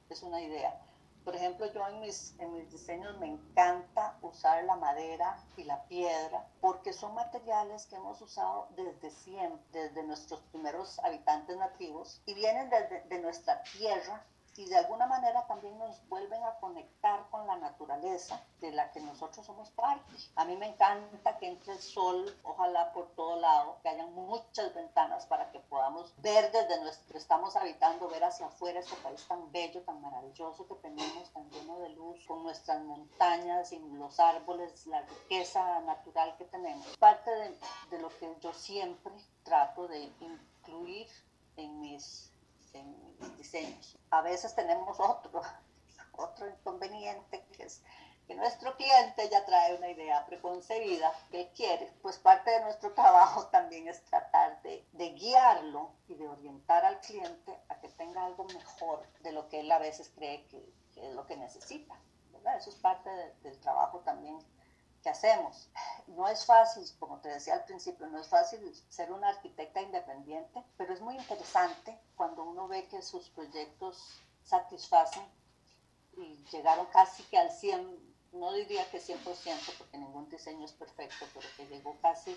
Es 0.09 0.22
una 0.22 0.40
idea. 0.40 0.81
Por 1.24 1.37
ejemplo, 1.37 1.70
yo 1.72 1.87
en 1.88 2.00
mis, 2.00 2.35
en 2.38 2.52
mis 2.52 2.70
diseños 2.70 3.18
me 3.18 3.26
encanta 3.26 4.18
usar 4.22 4.64
la 4.64 4.76
madera 4.76 5.44
y 5.57 5.64
la 5.64 5.85
piedra 5.85 6.46
porque 6.61 6.92
son 6.92 7.14
materiales 7.14 7.87
que 7.87 7.96
hemos 7.96 8.20
usado 8.22 8.68
desde 8.76 9.11
siempre, 9.11 9.59
desde 9.72 10.02
nuestros 10.04 10.40
primeros 10.42 10.98
habitantes 11.00 11.57
nativos 11.57 12.22
y 12.26 12.35
vienen 12.35 12.70
desde 12.70 13.02
de 13.02 13.18
nuestra 13.20 13.62
tierra 13.62 14.24
y 14.59 14.64
de 14.64 14.77
alguna 14.77 15.07
manera 15.07 15.47
también 15.47 15.79
nos 15.79 16.07
vuelven 16.09 16.42
a 16.42 16.57
conectar 16.59 17.31
con 17.31 17.47
la 17.47 17.57
naturaleza 17.57 18.42
de 18.61 18.73
la 18.73 18.90
que 18.90 19.01
nosotros 19.01 19.47
somos 19.47 19.71
parte. 19.71 20.12
A 20.35 20.44
mí 20.44 20.57
me 20.57 20.66
encanta 20.66 21.38
que 21.38 21.47
entre 21.47 21.75
el 21.75 21.79
sol, 21.79 22.37
ojalá 22.42 22.92
por 22.92 23.07
todo 23.12 23.37
lado, 23.37 23.77
que 23.83 23.88
hayan 23.88 24.12
muchas 24.14 24.75
ventanas 24.75 25.27
para 25.27 25.53
que 25.53 25.61
podamos 25.61 26.12
ver 26.23 26.51
desde 26.51 26.81
nuestro, 26.83 27.16
estamos 27.16 27.55
habitando, 27.55 28.09
ver 28.09 28.25
hacia 28.25 28.47
afuera 28.47 28.81
este 28.81 28.97
país 28.97 29.25
tan 29.29 29.51
bello, 29.53 29.81
tan 29.83 30.01
maravilloso 30.01 30.66
que 30.66 30.75
tenemos, 30.75 31.31
tan 31.31 31.49
lleno 31.51 31.79
de 31.79 31.90
luz, 31.90 32.27
con 32.27 32.42
nuestras 32.42 32.83
montañas 32.83 33.71
y 33.73 33.79
los 33.79 34.18
árboles, 34.18 34.88
la 34.88 35.03
riqueza 35.03 35.81
natural 35.83 36.37
que 36.37 36.47
tenemos. 36.47 36.85
Parte 36.99 37.31
de, 37.31 37.57
de 37.90 37.99
lo 38.01 38.09
que 38.09 38.35
yo 38.40 38.53
siempre 38.53 39.12
trato 39.44 39.87
de 39.87 40.11
incluir 40.21 41.07
en 41.57 41.81
mis 41.81 42.33
en 42.74 43.37
diseños. 43.37 43.98
A 44.11 44.22
veces 44.22 44.54
tenemos 44.54 44.98
otro, 45.00 45.42
otro 46.12 46.48
inconveniente 46.48 47.44
que 47.52 47.64
es 47.64 47.83
que 48.28 48.35
nuestro 48.35 48.76
cliente 48.76 49.26
ya 49.31 49.42
trae 49.46 49.74
una 49.74 49.88
idea 49.88 50.26
preconcebida 50.26 51.11
que 51.31 51.50
quiere, 51.52 51.90
pues 52.02 52.18
parte 52.18 52.50
de 52.50 52.61
nuestro 52.61 52.92
trabajo 52.92 53.46
también 53.46 53.88
es 53.88 54.04
tratar 54.04 54.61
de, 54.61 54.85
guiarlo 55.14 55.92
y 56.09 56.14
de 56.14 56.28
orientar 56.28 56.85
al 56.85 57.00
cliente 57.00 57.59
a 57.70 57.81
que 57.81 57.88
tenga 57.88 58.26
algo 58.26 58.44
mejor 58.44 59.11
de 59.20 59.33
lo 59.33 59.48
que 59.48 59.61
él 59.61 59.72
a 59.72 59.78
veces 59.78 60.12
cree 60.14 60.46
que, 60.48 60.62
es 60.96 61.14
lo 61.14 61.26
que 61.26 61.38
necesita. 61.38 61.94
Eso 62.59 62.70
es 62.70 62.76
parte 62.76 63.09
de, 63.09 63.35
del 63.42 63.59
trabajo 63.61 64.00
también 64.00 64.38
que 65.02 65.11
hacemos. 65.11 65.68
No 66.06 66.28
es 66.28 66.44
fácil, 66.46 66.84
como 66.98 67.18
te 67.18 67.28
decía 67.28 67.54
al 67.54 67.64
principio, 67.64 68.06
no 68.06 68.18
es 68.18 68.28
fácil 68.28 68.61
ser 68.88 69.12
una 69.12 69.28
arquitecta 69.28 69.80
independiente, 69.80 70.62
pero 70.76 70.94
es 70.94 71.00
muy 71.00 71.16
interesante 71.16 71.98
cuando 72.16 72.44
uno 72.44 72.68
ve 72.68 72.87
que 72.88 73.02
sus 73.02 73.28
proyectos 73.30 74.20
satisfacen 74.44 75.22
y 76.16 76.44
llegaron 76.50 76.87
casi 76.87 77.22
que 77.24 77.38
al 77.38 77.50
100 77.50 78.08
no 78.32 78.52
diría 78.52 78.88
que 78.90 79.00
100%, 79.00 79.18
porque 79.78 79.98
ningún 79.98 80.28
diseño 80.28 80.64
es 80.64 80.72
perfecto, 80.72 81.26
pero 81.34 81.46
que 81.56 81.66
llegó 81.66 81.96
casi 82.02 82.37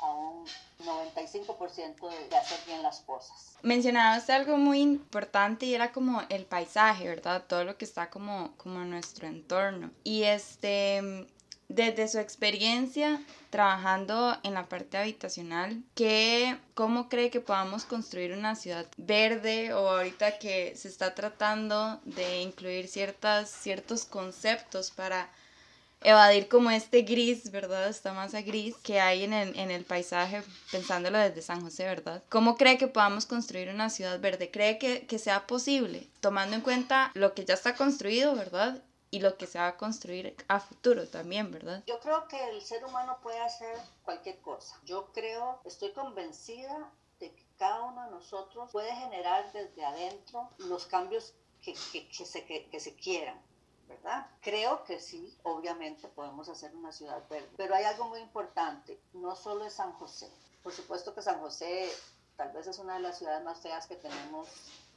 a 0.00 0.10
un 0.10 0.46
95% 0.78 2.28
de, 2.28 2.36
hacer 2.36 2.58
bien 2.66 2.82
las 2.82 3.00
cosas. 3.00 3.56
Mencionaste 3.62 4.32
algo 4.32 4.56
muy 4.56 4.80
importante 4.80 5.66
y 5.66 5.74
era 5.74 5.92
como 5.92 6.22
el 6.28 6.44
paisaje, 6.46 7.08
¿verdad? 7.08 7.44
Todo 7.48 7.64
lo 7.64 7.76
que 7.76 7.84
está 7.84 8.10
como, 8.10 8.56
como 8.56 8.82
en 8.82 8.90
nuestro 8.90 9.26
entorno. 9.26 9.90
Y 10.04 10.24
este, 10.24 11.26
desde 11.68 12.08
su 12.08 12.18
experiencia 12.18 13.20
trabajando 13.50 14.36
en 14.42 14.54
la 14.54 14.68
parte 14.68 14.96
habitacional, 14.96 15.82
¿qué, 15.94 16.56
¿cómo 16.74 17.08
cree 17.08 17.30
que 17.30 17.40
podamos 17.40 17.84
construir 17.84 18.32
una 18.32 18.54
ciudad 18.56 18.86
verde 18.96 19.72
o 19.74 19.88
ahorita 19.88 20.38
que 20.38 20.74
se 20.76 20.88
está 20.88 21.14
tratando 21.14 22.00
de 22.04 22.40
incluir 22.40 22.88
ciertas, 22.88 23.50
ciertos 23.50 24.04
conceptos 24.04 24.90
para 24.90 25.30
evadir 26.02 26.48
como 26.48 26.70
este 26.70 27.02
gris, 27.02 27.50
¿verdad? 27.50 27.88
Esta 27.88 28.12
masa 28.12 28.40
gris 28.42 28.76
que 28.82 29.00
hay 29.00 29.24
en 29.24 29.32
el, 29.32 29.58
en 29.58 29.70
el 29.70 29.84
paisaje, 29.84 30.42
pensándolo 30.70 31.18
desde 31.18 31.42
San 31.42 31.60
José, 31.60 31.84
¿verdad? 31.84 32.22
¿Cómo 32.28 32.56
cree 32.56 32.78
que 32.78 32.86
podamos 32.86 33.26
construir 33.26 33.68
una 33.68 33.90
ciudad 33.90 34.20
verde? 34.20 34.50
¿Cree 34.50 34.78
que, 34.78 35.06
que 35.06 35.18
sea 35.18 35.46
posible, 35.46 36.06
tomando 36.20 36.54
en 36.54 36.62
cuenta 36.62 37.10
lo 37.14 37.34
que 37.34 37.44
ya 37.44 37.54
está 37.54 37.74
construido, 37.74 38.34
¿verdad? 38.36 38.80
Y 39.10 39.20
lo 39.20 39.36
que 39.36 39.46
se 39.46 39.58
va 39.58 39.68
a 39.68 39.76
construir 39.76 40.36
a 40.48 40.60
futuro 40.60 41.08
también, 41.08 41.50
¿verdad? 41.50 41.82
Yo 41.86 41.98
creo 42.00 42.28
que 42.28 42.50
el 42.50 42.62
ser 42.62 42.84
humano 42.84 43.18
puede 43.22 43.40
hacer 43.40 43.76
cualquier 44.04 44.38
cosa. 44.40 44.78
Yo 44.84 45.12
creo, 45.12 45.60
estoy 45.64 45.92
convencida 45.92 46.90
de 47.18 47.32
que 47.32 47.44
cada 47.58 47.82
uno 47.84 48.04
de 48.04 48.10
nosotros 48.10 48.70
puede 48.70 48.94
generar 48.94 49.50
desde 49.52 49.84
adentro 49.84 50.50
los 50.58 50.86
cambios 50.86 51.34
que, 51.62 51.74
que, 51.92 52.08
que 52.08 52.24
se, 52.24 52.44
que, 52.44 52.80
se 52.80 52.94
quieran. 52.94 53.40
¿verdad? 53.88 54.26
Creo 54.42 54.84
que 54.84 55.00
sí, 55.00 55.34
obviamente 55.44 56.08
podemos 56.08 56.48
hacer 56.50 56.74
una 56.76 56.92
ciudad 56.92 57.26
verde, 57.30 57.48
pero 57.56 57.74
hay 57.74 57.84
algo 57.84 58.06
muy 58.08 58.20
importante, 58.20 59.00
no 59.14 59.34
solo 59.34 59.64
es 59.64 59.72
San 59.72 59.94
José. 59.94 60.30
Por 60.62 60.72
supuesto 60.72 61.14
que 61.14 61.22
San 61.22 61.40
José 61.40 61.90
tal 62.36 62.52
vez 62.52 62.66
es 62.66 62.78
una 62.78 62.94
de 62.94 63.00
las 63.00 63.16
ciudades 63.16 63.42
más 63.44 63.60
feas 63.60 63.86
que 63.86 63.96
tenemos 63.96 64.46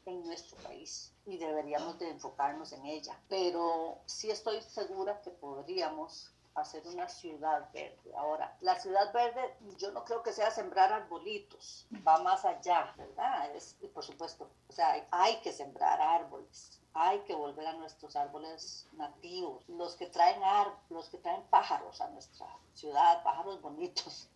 en 0.05 0.23
nuestro 0.23 0.57
país 0.57 1.13
y 1.25 1.37
deberíamos 1.37 1.99
de 1.99 2.09
enfocarnos 2.09 2.71
en 2.73 2.85
ella. 2.85 3.19
Pero 3.29 3.99
sí 4.05 4.31
estoy 4.31 4.61
segura 4.61 5.21
que 5.21 5.31
podríamos 5.31 6.31
hacer 6.55 6.85
una 6.87 7.07
ciudad 7.07 7.69
verde. 7.73 8.13
Ahora, 8.17 8.55
la 8.61 8.79
ciudad 8.79 9.13
verde 9.13 9.55
yo 9.77 9.91
no 9.91 10.03
creo 10.03 10.21
que 10.21 10.33
sea 10.33 10.51
sembrar 10.51 10.91
arbolitos, 10.91 11.87
va 12.05 12.21
más 12.21 12.43
allá, 12.45 12.93
¿verdad? 12.97 13.55
Es, 13.55 13.77
por 13.93 14.03
supuesto, 14.03 14.49
o 14.67 14.73
sea, 14.73 15.07
hay 15.11 15.39
que 15.41 15.53
sembrar 15.53 16.01
árboles, 16.01 16.80
hay 16.93 17.19
que 17.21 17.35
volver 17.35 17.67
a 17.67 17.73
nuestros 17.73 18.15
árboles 18.15 18.87
nativos, 18.93 19.67
los 19.69 19.95
que 19.95 20.07
traen 20.07 20.43
ar 20.43 20.67
los 20.89 21.09
que 21.09 21.17
traen 21.17 21.43
pájaros 21.43 22.01
a 22.01 22.09
nuestra 22.09 22.47
ciudad, 22.73 23.23
pájaros 23.23 23.61
bonitos. 23.61 24.29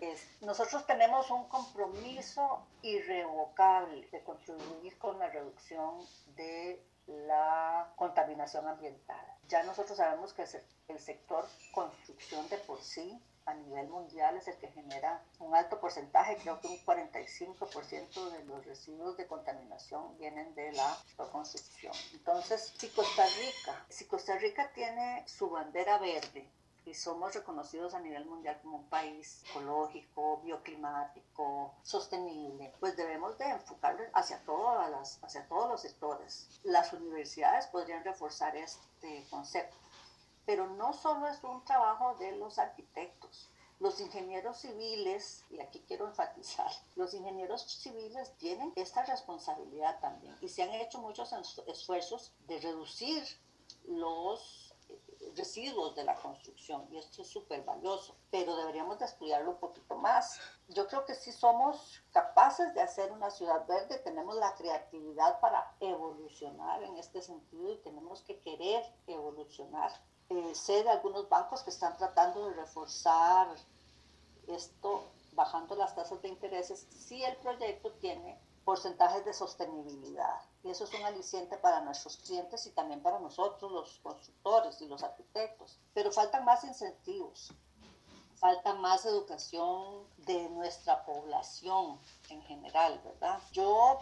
Es, 0.00 0.42
nosotros 0.42 0.86
tenemos 0.86 1.30
un 1.30 1.48
compromiso 1.48 2.66
irrevocable 2.82 4.08
de 4.10 4.22
contribuir 4.24 4.98
con 4.98 5.18
la 5.18 5.28
reducción 5.28 6.04
de 6.36 6.82
la 7.06 7.92
contaminación 7.96 8.66
ambiental. 8.66 9.24
Ya 9.48 9.62
nosotros 9.62 9.96
sabemos 9.96 10.32
que 10.32 10.44
el 10.88 10.98
sector 10.98 11.46
construcción 11.72 12.48
de 12.48 12.58
por 12.58 12.80
sí 12.80 13.20
a 13.46 13.54
nivel 13.54 13.88
mundial 13.88 14.36
es 14.36 14.48
el 14.48 14.56
que 14.56 14.68
genera 14.68 15.22
un 15.38 15.54
alto 15.54 15.78
porcentaje, 15.80 16.36
creo 16.36 16.60
que 16.60 16.66
un 16.66 16.78
45% 16.84 18.30
de 18.30 18.44
los 18.44 18.64
residuos 18.66 19.16
de 19.16 19.26
contaminación 19.26 20.18
vienen 20.18 20.54
de 20.56 20.72
la 20.72 20.98
construcción. 21.30 21.92
Entonces, 22.12 22.74
si 22.76 22.88
Costa 22.88 23.24
Rica, 23.24 23.86
si 23.88 24.04
Costa 24.06 24.36
Rica 24.36 24.70
tiene 24.74 25.24
su 25.28 25.48
bandera 25.48 25.98
verde 25.98 26.50
y 26.86 26.94
somos 26.94 27.34
reconocidos 27.34 27.94
a 27.94 28.00
nivel 28.00 28.24
mundial 28.26 28.58
como 28.62 28.78
un 28.78 28.88
país 28.88 29.42
ecológico, 29.50 30.40
bioclimático, 30.42 31.74
sostenible, 31.82 32.72
pues 32.80 32.96
debemos 32.96 33.38
de 33.38 33.46
enfocarlo 33.46 34.02
hacia, 34.12 34.38
todas 34.44 34.90
las, 34.90 35.22
hacia 35.22 35.46
todos 35.46 35.68
los 35.68 35.80
sectores. 35.80 36.48
Las 36.64 36.92
universidades 36.92 37.66
podrían 37.68 38.04
reforzar 38.04 38.56
este 38.56 39.24
concepto 39.30 39.76
pero 40.46 40.68
no 40.68 40.92
solo 40.92 41.26
es 41.26 41.42
un 41.44 41.62
trabajo 41.64 42.14
de 42.14 42.32
los 42.36 42.58
arquitectos. 42.58 43.50
Los 43.78 44.00
ingenieros 44.00 44.58
civiles, 44.58 45.44
y 45.50 45.60
aquí 45.60 45.84
quiero 45.86 46.06
enfatizar, 46.06 46.70
los 46.94 47.12
ingenieros 47.12 47.62
civiles 47.62 48.34
tienen 48.38 48.72
esta 48.74 49.04
responsabilidad 49.04 50.00
también 50.00 50.34
y 50.40 50.48
se 50.48 50.62
han 50.62 50.72
hecho 50.72 50.98
muchos 50.98 51.30
esfuerzos 51.66 52.32
de 52.46 52.58
reducir 52.58 53.22
los 53.84 54.74
eh, 54.88 55.32
residuos 55.36 55.94
de 55.94 56.04
la 56.04 56.14
construcción 56.14 56.88
y 56.90 56.96
esto 56.96 57.20
es 57.20 57.28
súper 57.28 57.64
valioso, 57.64 58.16
pero 58.30 58.56
deberíamos 58.56 58.98
de 58.98 59.04
estudiarlo 59.04 59.50
un 59.50 59.58
poquito 59.58 59.96
más. 59.96 60.40
Yo 60.68 60.86
creo 60.86 61.04
que 61.04 61.14
sí 61.14 61.30
somos 61.30 62.02
capaces 62.12 62.72
de 62.72 62.80
hacer 62.80 63.12
una 63.12 63.30
ciudad 63.30 63.66
verde, 63.66 63.98
tenemos 63.98 64.36
la 64.36 64.54
creatividad 64.54 65.38
para 65.40 65.76
evolucionar 65.80 66.82
en 66.82 66.96
este 66.96 67.20
sentido 67.20 67.74
y 67.74 67.78
tenemos 67.82 68.22
que 68.22 68.40
querer 68.40 68.82
evolucionar 69.06 69.92
eh, 70.28 70.54
sé 70.54 70.82
de 70.82 70.90
algunos 70.90 71.28
bancos 71.28 71.62
que 71.62 71.70
están 71.70 71.96
tratando 71.96 72.48
de 72.48 72.54
reforzar 72.54 73.48
esto 74.48 75.04
bajando 75.32 75.76
las 75.76 75.94
tasas 75.94 76.20
de 76.22 76.28
intereses 76.28 76.86
si 76.90 77.22
el 77.22 77.36
proyecto 77.36 77.92
tiene 77.92 78.40
porcentajes 78.64 79.24
de 79.24 79.32
sostenibilidad. 79.32 80.40
Y 80.64 80.70
eso 80.70 80.84
es 80.84 80.94
un 80.94 81.04
aliciente 81.04 81.56
para 81.56 81.82
nuestros 81.82 82.16
clientes 82.16 82.66
y 82.66 82.70
también 82.70 83.00
para 83.00 83.20
nosotros, 83.20 83.70
los 83.70 84.00
constructores 84.00 84.80
y 84.80 84.88
los 84.88 85.04
arquitectos. 85.04 85.78
Pero 85.94 86.10
faltan 86.10 86.44
más 86.44 86.64
incentivos, 86.64 87.52
falta 88.34 88.74
más 88.74 89.06
educación 89.06 90.04
de 90.18 90.48
nuestra 90.50 91.04
población 91.04 92.00
en 92.30 92.42
general, 92.42 93.00
¿verdad? 93.04 93.40
Yo 93.52 94.00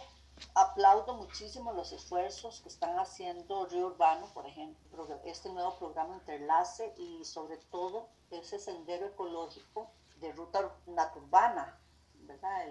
aplaudo 0.53 1.13
muchísimo 1.13 1.71
los 1.73 1.91
esfuerzos 1.91 2.61
que 2.61 2.69
están 2.69 2.97
haciendo 2.99 3.65
Río 3.67 3.87
Urbano, 3.87 4.27
por 4.33 4.45
ejemplo, 4.45 5.07
este 5.25 5.49
nuevo 5.49 5.75
programa 5.75 6.15
Interlace 6.15 6.93
y 6.97 7.23
sobre 7.23 7.57
todo 7.57 8.07
ese 8.31 8.59
sendero 8.59 9.07
ecológico 9.07 9.89
de 10.19 10.31
ruta 10.31 10.71
naturbana, 10.87 11.77
¿verdad? 12.21 12.67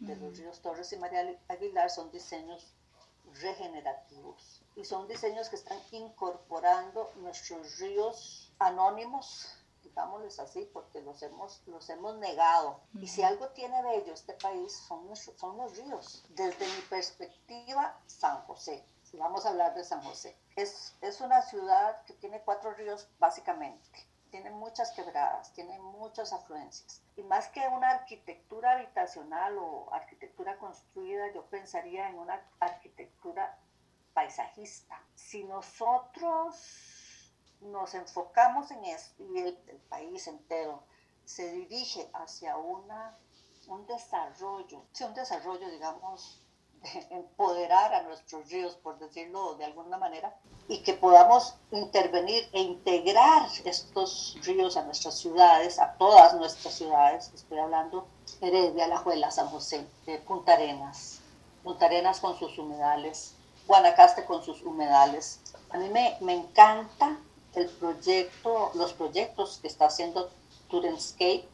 de 0.00 0.16
los 0.16 0.36
ríos 0.38 0.60
Torres 0.60 0.92
y 0.92 0.96
María 0.96 1.38
Aguilar 1.48 1.90
son 1.90 2.10
diseños 2.10 2.74
regenerativos 3.40 4.62
y 4.74 4.84
son 4.84 5.06
diseños 5.06 5.48
que 5.48 5.56
están 5.56 5.78
incorporando 5.92 7.10
nuestros 7.16 7.78
ríos 7.78 8.50
anónimos 8.58 9.59
digámosles 9.90 10.38
así, 10.38 10.68
porque 10.72 11.02
los 11.02 11.22
hemos, 11.22 11.62
los 11.66 11.88
hemos 11.90 12.16
negado. 12.16 12.80
Y 12.94 13.08
si 13.08 13.22
algo 13.22 13.48
tiene 13.48 13.82
bello 13.82 14.12
este 14.12 14.34
país 14.34 14.72
son, 14.88 15.14
son 15.16 15.56
los 15.56 15.76
ríos. 15.76 16.24
Desde 16.30 16.66
mi 16.66 16.80
perspectiva, 16.88 17.98
San 18.06 18.42
José. 18.42 18.84
Vamos 19.14 19.44
a 19.44 19.50
hablar 19.50 19.74
de 19.74 19.84
San 19.84 20.02
José. 20.02 20.36
Es, 20.54 20.96
es 21.00 21.20
una 21.20 21.42
ciudad 21.42 22.04
que 22.04 22.14
tiene 22.14 22.40
cuatro 22.42 22.72
ríos 22.74 23.08
básicamente. 23.18 24.06
Tiene 24.30 24.50
muchas 24.50 24.92
quebradas, 24.92 25.52
tiene 25.52 25.76
muchas 25.80 26.32
afluencias. 26.32 27.02
Y 27.16 27.24
más 27.24 27.48
que 27.48 27.66
una 27.66 27.90
arquitectura 27.90 28.72
habitacional 28.72 29.58
o 29.58 29.92
arquitectura 29.92 30.56
construida, 30.58 31.32
yo 31.34 31.44
pensaría 31.46 32.08
en 32.08 32.18
una 32.20 32.40
arquitectura 32.60 33.58
paisajista. 34.14 35.02
Si 35.16 35.42
nosotros 35.42 36.89
nos 37.60 37.94
enfocamos 37.94 38.70
en 38.70 38.84
esto 38.84 39.22
y 39.24 39.38
el, 39.38 39.56
país 39.88 40.26
entero. 40.26 40.82
Se 41.24 41.50
dirige 41.52 42.08
hacia 42.14 42.56
una, 42.56 43.16
un 43.68 43.86
desarrollo, 43.86 44.84
sí, 44.92 45.04
un 45.04 45.14
desarrollo, 45.14 45.68
digamos, 45.70 46.40
de 46.82 47.06
empoderar 47.10 47.92
a 47.94 48.02
nuestros 48.02 48.48
ríos, 48.50 48.74
por 48.76 48.98
decirlo 48.98 49.54
de 49.54 49.66
alguna 49.66 49.98
manera, 49.98 50.34
y 50.68 50.82
que 50.82 50.94
podamos 50.94 51.54
intervenir 51.70 52.48
e 52.52 52.60
integrar 52.60 53.48
estos 53.64 54.36
ríos 54.42 54.76
a 54.76 54.84
nuestras 54.84 55.18
ciudades, 55.18 55.78
a 55.78 55.94
todas 55.94 56.34
nuestras 56.34 56.74
ciudades, 56.74 57.30
estoy 57.34 57.58
hablando 57.58 58.06
Heredia, 58.40 58.84
Alajuela, 58.84 59.30
San 59.30 59.48
José, 59.48 59.86
de 60.06 60.18
Punta 60.18 60.54
Arenas, 60.54 61.20
Punta 61.62 61.86
Arenas 61.86 62.20
con 62.20 62.38
sus 62.38 62.56
humedales, 62.58 63.34
Guanacaste 63.66 64.24
con 64.24 64.42
sus 64.42 64.62
humedales. 64.62 65.40
A 65.70 65.78
mí 65.78 65.88
me, 65.90 66.16
me 66.20 66.34
encanta 66.34 67.16
el 67.54 67.68
proyecto, 67.68 68.70
los 68.74 68.92
proyectos 68.92 69.58
que 69.60 69.68
está 69.68 69.86
haciendo 69.86 70.30
Turenscape 70.68 71.48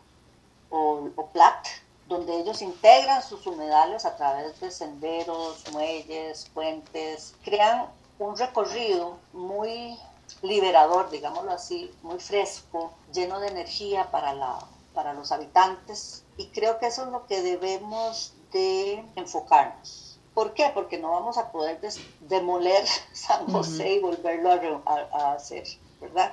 o, 0.71 1.09
o 1.15 1.27
PLAT, 1.29 1.67
donde 2.09 2.41
ellos 2.41 2.63
integran 2.63 3.23
sus 3.23 3.47
humedales 3.47 4.05
a 4.05 4.17
través 4.17 4.61
de 4.61 4.71
senderos, 4.71 5.65
muelles, 5.73 6.51
puentes, 6.55 7.35
crean 7.45 7.87
un 8.19 8.37
recorrido 8.37 9.19
muy 9.33 9.99
liberador, 10.43 11.11
digámoslo 11.11 11.53
así, 11.53 11.91
muy 12.03 12.19
fresco, 12.19 12.93
lleno 13.13 13.41
de 13.41 13.49
energía 13.49 14.11
para, 14.11 14.35
la, 14.35 14.59
para 14.95 15.13
los 15.15 15.33
habitantes. 15.33 16.25
Y 16.37 16.49
creo 16.49 16.79
que 16.79 16.87
eso 16.87 17.05
es 17.05 17.09
lo 17.11 17.27
que 17.27 17.43
debemos 17.43 18.35
de 18.53 19.05
enfocarnos. 19.17 20.19
¿Por 20.35 20.53
qué? 20.53 20.71
Porque 20.75 20.99
no 20.99 21.13
vamos 21.13 21.39
a 21.39 21.51
poder 21.51 21.81
demoler 22.21 22.85
San 23.13 23.51
José 23.51 23.95
y 23.95 24.01
volverlo 24.01 24.83
a, 24.85 25.33
hacer, 25.33 25.65
¿verdad? 26.07 26.33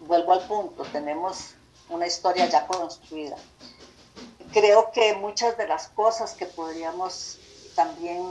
Vuelvo 0.00 0.32
al 0.32 0.46
punto, 0.46 0.84
tenemos 0.92 1.54
una 1.88 2.06
historia 2.06 2.46
ya 2.46 2.66
construida. 2.66 3.36
Creo 4.52 4.90
que 4.92 5.14
muchas 5.14 5.56
de 5.56 5.66
las 5.66 5.88
cosas 5.88 6.34
que 6.34 6.46
podríamos 6.46 7.38
también 7.74 8.22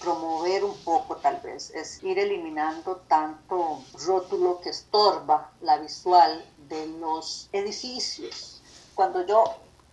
promover 0.00 0.64
un 0.64 0.76
poco 0.84 1.16
tal 1.16 1.40
vez 1.40 1.70
es 1.70 2.02
ir 2.02 2.18
eliminando 2.18 2.96
tanto 3.08 3.82
rótulo 4.06 4.60
que 4.60 4.70
estorba 4.70 5.50
la 5.62 5.78
visual 5.78 6.44
de 6.68 6.86
los 6.86 7.48
edificios. 7.52 8.62
Cuando 8.94 9.24
yo, 9.26 9.44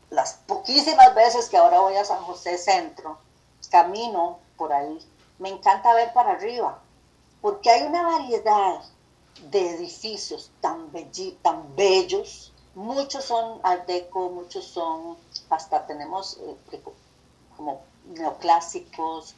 las 0.09 0.33
poquísimas 0.45 1.15
veces 1.15 1.47
que 1.49 1.57
ahora 1.57 1.79
voy 1.79 1.95
a 1.95 2.05
San 2.05 2.23
José 2.23 2.57
Centro, 2.57 3.17
camino 3.69 4.39
por 4.57 4.71
ahí, 4.73 4.99
me 5.39 5.49
encanta 5.49 5.93
ver 5.93 6.13
para 6.13 6.33
arriba, 6.33 6.79
porque 7.41 7.69
hay 7.69 7.83
una 7.83 8.03
variedad 8.03 8.81
de 9.51 9.75
edificios 9.75 10.51
tan, 10.61 10.91
tan 11.41 11.75
bellos. 11.75 12.53
Muchos 12.75 13.25
son 13.25 13.59
art 13.63 13.85
deco, 13.87 14.29
muchos 14.29 14.65
son, 14.65 15.17
hasta 15.49 15.85
tenemos 15.85 16.39
eh, 16.71 16.81
como 17.55 17.81
neoclásicos. 18.05 19.35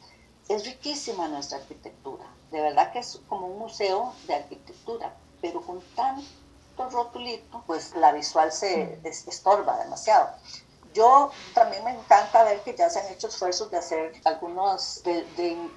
Es 0.48 0.64
riquísima 0.64 1.28
nuestra 1.28 1.58
arquitectura. 1.58 2.24
De 2.50 2.60
verdad 2.60 2.92
que 2.92 3.00
es 3.00 3.20
como 3.28 3.48
un 3.48 3.58
museo 3.58 4.12
de 4.26 4.34
arquitectura, 4.34 5.14
pero 5.40 5.60
con 5.60 5.80
tanto 5.94 6.90
rotulito, 6.90 7.62
pues 7.66 7.94
la 7.96 8.12
visual 8.12 8.52
se 8.52 8.98
estorba 9.04 9.78
demasiado. 9.78 10.30
Yo 10.94 11.30
también 11.52 11.84
me 11.84 11.90
encanta 11.90 12.42
ver 12.44 12.62
que 12.62 12.74
ya 12.74 12.88
se 12.88 13.00
han 13.00 13.12
hecho 13.12 13.26
esfuerzos 13.26 13.70
de 13.70 13.76
hacer 13.76 14.14
algunos, 14.24 15.02
de, 15.02 15.26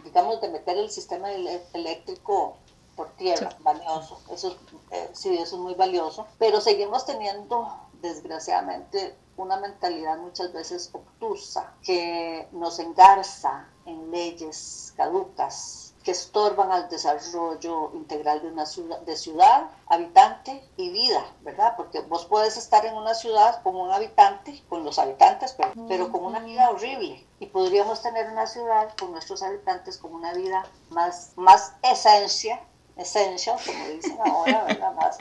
digamos, 0.05 0.39
de 0.39 0.47
meter 0.47 0.77
el 0.77 0.89
sistema 0.89 1.29
eléctrico 1.73 2.55
por 3.00 3.12
tierra, 3.12 3.48
valioso. 3.60 4.20
Eso, 4.30 4.58
eh, 4.92 5.10
sí, 5.14 5.34
eso 5.34 5.56
es 5.56 5.62
muy 5.62 5.74
valioso. 5.74 6.28
Pero 6.38 6.60
seguimos 6.60 7.06
teniendo, 7.06 7.74
desgraciadamente, 8.02 9.16
una 9.38 9.56
mentalidad 9.56 10.18
muchas 10.18 10.52
veces 10.52 10.90
obtusa 10.92 11.76
que 11.82 12.50
nos 12.52 12.78
engarza 12.80 13.70
en 13.86 14.12
leyes 14.12 14.94
caducas 14.98 15.96
que 16.04 16.12
estorban 16.12 16.74
al 16.74 16.90
desarrollo 16.90 17.92
integral 17.94 18.42
de 18.42 18.50
una 18.50 18.66
ciudad, 18.66 19.00
de 19.00 19.16
ciudad, 19.16 19.70
habitante 19.88 20.62
y 20.76 20.90
vida, 20.90 21.26
¿verdad? 21.42 21.76
Porque 21.78 22.02
vos 22.02 22.26
puedes 22.26 22.58
estar 22.58 22.86
en 22.86 22.96
una 22.96 23.14
ciudad 23.14 23.62
como 23.64 23.84
un 23.84 23.92
habitante, 23.92 24.62
con 24.68 24.84
los 24.84 25.00
habitantes, 25.00 25.54
pero, 25.54 25.72
pero 25.88 26.12
con 26.12 26.26
una 26.26 26.40
vida 26.40 26.70
horrible. 26.70 27.26
Y 27.40 27.46
podríamos 27.46 28.02
tener 28.02 28.30
una 28.30 28.46
ciudad 28.46 28.94
con 29.00 29.14
nuestros 29.14 29.42
habitantes 29.42 29.98
con 29.98 30.14
una 30.14 30.34
vida 30.34 30.66
más, 30.90 31.32
más 31.38 31.74
esencia, 31.82 32.62
essential, 33.00 33.58
como 33.66 33.88
dicen 33.90 34.18
ahora, 34.26 34.64
¿verdad? 34.66 34.94
Más, 34.94 35.18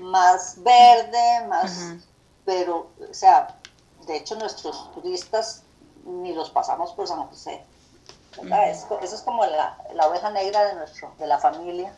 más 0.00 0.62
verde, 0.62 1.46
más... 1.48 1.94
Pero, 2.44 2.90
o 3.08 3.14
sea, 3.14 3.56
de 4.06 4.16
hecho, 4.16 4.34
nuestros 4.36 4.92
turistas 4.94 5.62
ni 6.04 6.34
los 6.34 6.50
pasamos 6.50 6.92
por 6.92 7.06
San 7.06 7.26
José. 7.28 7.62
Eso, 8.68 8.98
es 9.00 9.20
como 9.22 9.44
la, 9.44 9.76
la, 9.94 10.06
oveja 10.08 10.30
negra 10.30 10.64
de, 10.64 10.74
nuestro, 10.74 11.12
de 11.18 11.26
la 11.26 11.38
familia 11.38 11.94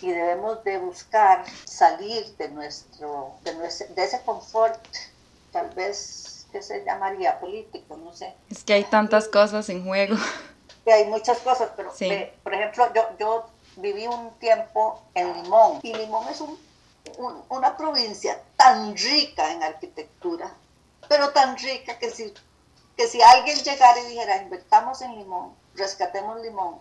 y 0.00 0.10
debemos 0.10 0.64
de 0.64 0.78
buscar 0.78 1.44
salir 1.64 2.36
de, 2.36 2.48
nuestro, 2.48 3.32
de, 3.44 3.54
de 3.54 4.04
ese 4.04 4.20
confort, 4.22 4.84
tal 5.52 5.70
vez 5.70 6.46
que 6.50 6.62
se 6.62 6.84
llamaría 6.84 7.38
político, 7.38 7.96
no 7.96 8.12
sé. 8.12 8.34
Es 8.50 8.64
que 8.64 8.74
hay 8.74 8.84
tantas 8.84 9.28
cosas 9.28 9.68
en 9.68 9.84
juego. 9.84 10.16
Que 10.84 10.92
hay 10.92 11.06
muchas 11.06 11.38
cosas, 11.38 11.70
pero 11.76 11.92
por 12.42 12.54
ejemplo, 12.54 12.92
yo, 12.92 13.02
yo 13.18 13.46
viví 13.76 14.06
un 14.06 14.30
tiempo 14.38 15.02
en 15.14 15.42
Limón 15.42 15.80
y 15.82 15.94
Limón 15.94 16.28
es 16.28 16.40
un, 16.40 16.58
una 17.48 17.76
provincia 17.76 18.42
tan 18.56 18.96
rica 18.96 19.52
en 19.52 19.62
arquitectura 19.62 20.52
pero 21.08 21.30
tan 21.32 21.56
rica 21.58 21.98
que 21.98 22.10
si, 22.10 22.32
que 22.96 23.06
si 23.06 23.20
alguien 23.22 23.58
llegara 23.58 24.00
y 24.00 24.06
dijera, 24.06 24.42
invertamos 24.42 25.02
en 25.02 25.16
limón, 25.16 25.54
rescatemos 25.74 26.40
limón, 26.40 26.78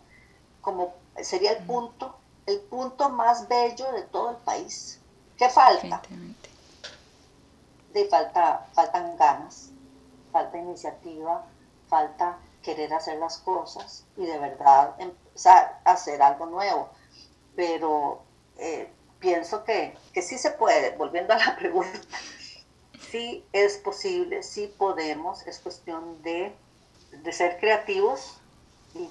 como 0.62 0.94
sería 1.22 1.52
el 1.52 1.66
punto, 1.66 2.16
el 2.46 2.60
punto 2.62 3.10
más 3.10 3.48
bello 3.48 3.92
de 3.92 4.04
todo 4.04 4.32
el 4.32 4.38
país. 4.38 5.00
¿Qué 5.38 5.50
falta? 5.50 6.02
De 7.94 8.06
falta, 8.06 8.68
faltan 8.74 9.18
ganas, 9.18 9.70
falta 10.32 10.58
iniciativa, 10.58 11.46
falta 11.90 12.38
querer 12.62 12.94
hacer 12.94 13.18
las 13.18 13.40
cosas 13.40 14.06
y 14.16 14.26
de 14.26 14.38
verdad 14.38 14.96
a 15.46 15.82
hacer 15.86 16.22
algo 16.22 16.46
nuevo. 16.46 16.90
Pero 17.56 18.24
eh, 18.58 18.90
pienso 19.20 19.64
que, 19.64 19.96
que 20.14 20.22
sí 20.22 20.38
se 20.38 20.52
puede, 20.52 20.96
volviendo 20.98 21.34
a 21.34 21.38
la 21.38 21.56
pregunta, 21.60 22.00
sí 23.12 23.46
es 23.52 23.78
posible, 23.78 24.44
sí 24.44 24.74
podemos, 24.78 25.46
es 25.46 25.60
cuestión 25.60 26.22
de, 26.24 26.54
ser 27.32 27.60
creativos 27.60 28.38
y, 28.96 29.10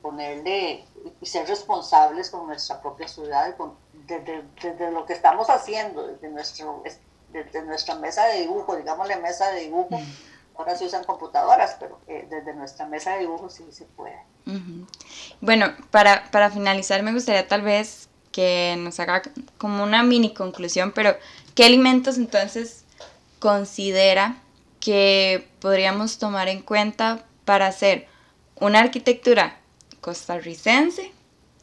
ponerle 0.00 0.84
y 1.20 1.26
ser 1.26 1.48
responsables 1.48 2.30
con 2.30 2.46
nuestra 2.46 2.80
propia 2.80 3.08
ciudad, 3.08 3.54
desde, 4.06 4.90
lo 4.90 5.06
que 5.06 5.12
estamos 5.12 5.50
haciendo, 5.50 6.06
desde, 6.06 6.28
nuestro, 6.28 6.84
desde 7.30 7.62
nuestra 7.62 7.96
mesa 7.96 8.26
de 8.26 8.40
dibujo, 8.40 8.76
digámosle 8.76 9.16
mesa 9.16 9.50
de 9.50 9.60
dibujo. 9.62 9.98
Mm. 9.98 10.31
Ahora 10.56 10.76
se 10.76 10.86
usan 10.86 11.04
computadoras, 11.04 11.76
pero 11.80 12.00
eh, 12.06 12.26
desde 12.28 12.54
nuestra 12.54 12.86
mesa 12.86 13.12
de 13.12 13.20
dibujo 13.20 13.48
sí 13.50 13.64
se 13.70 13.84
puede. 13.84 14.18
Bueno, 15.40 15.72
para, 15.90 16.30
para 16.30 16.50
finalizar 16.50 17.02
me 17.02 17.12
gustaría 17.12 17.46
tal 17.46 17.62
vez 17.62 18.08
que 18.32 18.76
nos 18.78 18.98
haga 18.98 19.22
como 19.58 19.82
una 19.82 20.02
mini 20.02 20.34
conclusión, 20.34 20.92
pero 20.92 21.16
¿qué 21.54 21.64
alimentos 21.64 22.16
entonces 22.16 22.84
considera 23.38 24.36
que 24.80 25.48
podríamos 25.60 26.18
tomar 26.18 26.48
en 26.48 26.62
cuenta 26.62 27.24
para 27.44 27.66
hacer 27.66 28.08
una 28.60 28.80
arquitectura 28.80 29.56
costarricense 30.00 31.12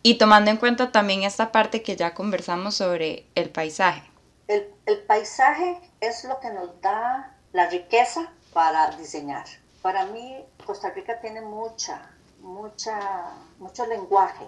y 0.01 0.17
tomando 0.17 0.51
en 0.51 0.57
cuenta 0.57 0.91
también 0.91 1.23
esta 1.23 1.51
parte 1.51 1.83
que 1.83 1.95
ya 1.95 2.13
conversamos 2.13 2.75
sobre 2.75 3.25
el 3.35 3.49
paisaje. 3.49 4.03
El, 4.47 4.65
paisaje 5.07 5.77
es 6.01 6.23
lo 6.23 6.39
que 6.39 6.49
nos 6.49 6.81
da 6.81 7.35
la 7.53 7.69
riqueza 7.69 8.31
para 8.53 8.91
diseñar. 8.91 9.45
Para 9.81 10.05
mí, 10.05 10.45
Costa 10.65 10.89
Rica 10.89 11.19
tiene 11.21 11.41
mucha, 11.41 12.11
mucha, 12.41 13.31
mucho 13.57 13.85
lenguaje. 13.85 14.47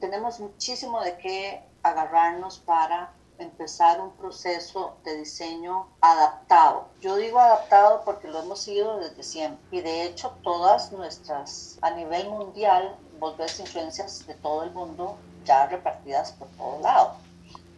tenemos 0.00 0.40
muchísimo 0.40 1.00
de 1.02 1.16
qué 1.18 1.64
agarrarnos 1.82 2.58
para 2.58 3.12
empezar 3.38 4.00
un 4.00 4.12
proceso 4.12 4.96
de 5.04 5.18
diseño 5.18 5.88
adaptado. 6.00 6.88
Yo 7.00 7.16
digo 7.16 7.38
adaptado 7.38 8.02
porque 8.04 8.28
lo 8.28 8.40
hemos 8.40 8.60
sido 8.60 8.98
desde 8.98 9.22
siempre 9.22 9.78
y 9.78 9.80
de 9.82 10.04
hecho 10.04 10.36
todas 10.42 10.92
nuestras, 10.92 11.78
a 11.82 11.90
nivel 11.90 12.28
mundial, 12.30 12.96
vos 13.18 13.36
ves 13.36 13.60
influencias 13.60 14.26
de 14.26 14.34
todo 14.34 14.62
el 14.62 14.70
mundo 14.72 15.18
ya 15.44 15.66
repartidas 15.66 16.32
por 16.32 16.48
todo 16.48 16.80
lado. 16.80 17.16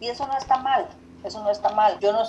Y 0.01 0.09
eso 0.09 0.27
no 0.27 0.37
está 0.37 0.59
mal, 0.59 0.89
eso 1.25 1.43
no 1.43 1.51
está 1.51 1.71
mal. 1.71 1.99
Yo 1.99 2.13
no, 2.13 2.23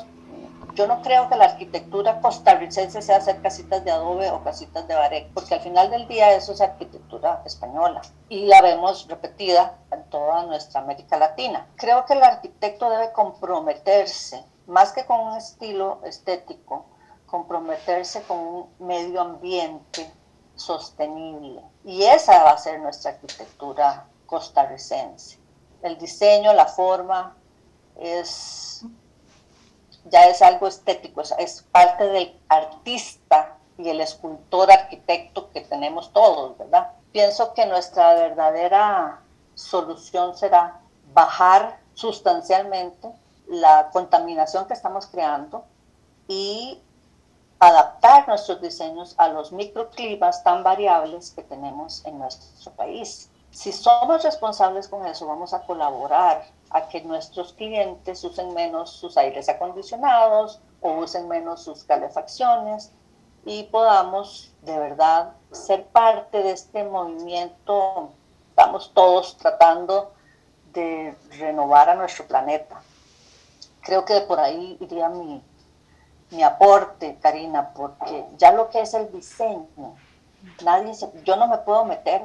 yo 0.79 0.87
no 0.87 1.01
creo 1.01 1.27
que 1.27 1.35
la 1.35 1.43
arquitectura 1.43 2.21
costarricense 2.21 3.01
sea 3.01 3.17
hacer 3.17 3.41
casitas 3.41 3.83
de 3.83 3.91
adobe 3.91 4.31
o 4.31 4.41
casitas 4.45 4.87
de 4.87 4.95
barec, 4.95 5.27
porque 5.33 5.55
al 5.55 5.59
final 5.59 5.91
del 5.91 6.07
día 6.07 6.31
eso 6.31 6.53
es 6.53 6.61
arquitectura 6.61 7.43
española 7.45 8.01
y 8.29 8.45
la 8.45 8.61
vemos 8.61 9.05
repetida 9.09 9.77
en 9.91 10.09
toda 10.09 10.45
nuestra 10.45 10.79
América 10.79 11.17
Latina. 11.17 11.67
Creo 11.75 12.05
que 12.05 12.13
el 12.13 12.23
arquitecto 12.23 12.89
debe 12.89 13.11
comprometerse, 13.11 14.41
más 14.67 14.93
que 14.93 15.05
con 15.05 15.19
un 15.19 15.35
estilo 15.35 15.99
estético, 16.05 16.85
comprometerse 17.25 18.21
con 18.23 18.37
un 18.37 18.69
medio 18.79 19.19
ambiente 19.19 20.09
sostenible. 20.55 21.61
Y 21.83 22.03
esa 22.03 22.41
va 22.45 22.51
a 22.51 22.57
ser 22.57 22.79
nuestra 22.79 23.11
arquitectura 23.11 24.07
costarricense. 24.25 25.39
El 25.81 25.97
diseño, 25.97 26.53
la 26.53 26.67
forma, 26.67 27.35
es 27.99 28.85
ya 30.05 30.27
es 30.27 30.41
algo 30.41 30.67
estético, 30.67 31.21
es, 31.21 31.65
parte 31.71 32.05
del 32.05 32.39
artista 32.47 33.57
y 33.77 33.89
el 33.89 34.01
escultor 34.01 34.71
arquitecto 34.71 35.49
que 35.51 35.61
tenemos 35.61 36.11
todos, 36.13 36.57
¿verdad? 36.57 36.91
pienso 37.11 37.53
que 37.53 37.65
nuestra 37.65 38.13
verdadera 38.13 39.21
solución 39.55 40.35
será 40.35 40.79
bajar 41.13 41.79
sustancialmente 41.93 43.09
la 43.47 43.89
contaminación 43.91 44.67
que 44.67 44.73
estamos 44.73 45.07
creando 45.07 45.65
y 46.27 46.81
adaptar 47.59 48.27
nuestros 48.27 48.61
diseños 48.61 49.15
a 49.17 49.27
los 49.27 49.51
microclimas 49.51 50.43
tan 50.43 50.63
variables 50.63 51.31
que 51.31 51.41
tenemos 51.41 52.05
en 52.05 52.19
nuestro 52.19 52.71
país. 52.73 53.29
Si 53.51 53.71
somos 53.71 54.23
responsables 54.23 54.87
con 54.87 55.05
eso, 55.07 55.27
vamos 55.27 55.53
a 55.53 55.61
colaborar 55.63 56.45
a 56.69 56.87
que 56.87 57.01
nuestros 57.01 57.53
clientes 57.53 58.23
usen 58.23 58.53
menos 58.53 58.91
sus 58.91 59.17
aires 59.17 59.49
acondicionados 59.49 60.61
o 60.81 60.91
usen 60.91 61.27
menos 61.27 61.63
sus 61.63 61.83
calefacciones 61.83 62.91
y 63.45 63.63
podamos 63.63 64.53
de 64.61 64.77
verdad 64.77 65.33
ser 65.51 65.85
parte 65.87 66.43
de 66.43 66.51
este 66.51 66.83
movimiento. 66.83 68.11
Estamos 68.49 68.93
todos 68.93 69.37
tratando 69.37 70.13
de 70.73 71.15
renovar 71.37 71.89
a 71.89 71.95
nuestro 71.95 72.27
planeta. 72.27 72.81
Creo 73.81 74.05
que 74.05 74.21
por 74.21 74.39
ahí 74.39 74.77
iría 74.79 75.09
mi, 75.09 75.41
mi 76.31 76.43
aporte, 76.43 77.17
Karina, 77.21 77.73
porque 77.73 78.25
ya 78.37 78.51
lo 78.51 78.69
que 78.69 78.81
es 78.81 78.93
el 78.93 79.11
diseño, 79.11 79.95
nadie 80.63 80.93
yo 81.23 81.35
no 81.37 81.47
me 81.47 81.57
puedo 81.59 81.85
meter 81.85 82.21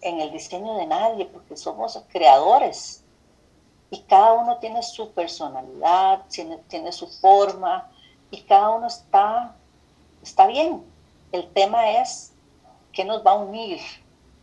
en 0.00 0.20
el 0.20 0.30
diseño 0.30 0.74
de 0.76 0.86
nadie 0.86 1.26
porque 1.26 1.56
somos 1.56 2.02
creadores 2.08 3.04
y 3.90 4.00
cada 4.00 4.34
uno 4.34 4.58
tiene 4.58 4.82
su 4.82 5.12
personalidad, 5.12 6.22
tiene, 6.28 6.58
tiene 6.68 6.92
su 6.92 7.06
forma 7.06 7.90
y 8.30 8.42
cada 8.42 8.70
uno 8.70 8.86
está, 8.86 9.54
está 10.22 10.46
bien. 10.46 10.84
El 11.32 11.48
tema 11.52 11.90
es 11.92 12.32
qué 12.92 13.04
nos 13.04 13.24
va 13.24 13.32
a 13.32 13.36
unir 13.36 13.80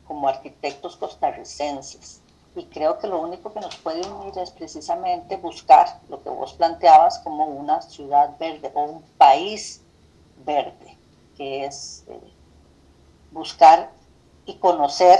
como 0.07 0.27
arquitectos 0.27 0.95
costarricenses. 0.95 2.21
Y 2.55 2.63
creo 2.65 2.99
que 2.99 3.07
lo 3.07 3.19
único 3.19 3.53
que 3.53 3.59
nos 3.59 3.75
puede 3.75 4.07
unir 4.07 4.37
es 4.37 4.49
precisamente 4.49 5.35
buscar 5.35 5.99
lo 6.09 6.23
que 6.23 6.29
vos 6.29 6.53
planteabas 6.53 7.19
como 7.19 7.45
una 7.45 7.81
ciudad 7.81 8.37
verde 8.39 8.71
o 8.73 8.83
un 8.83 9.01
país 9.17 9.81
verde, 10.45 10.97
que 11.35 11.65
es 11.65 12.05
eh, 12.07 12.19
buscar 13.31 13.91
y 14.45 14.55
conocer 14.55 15.19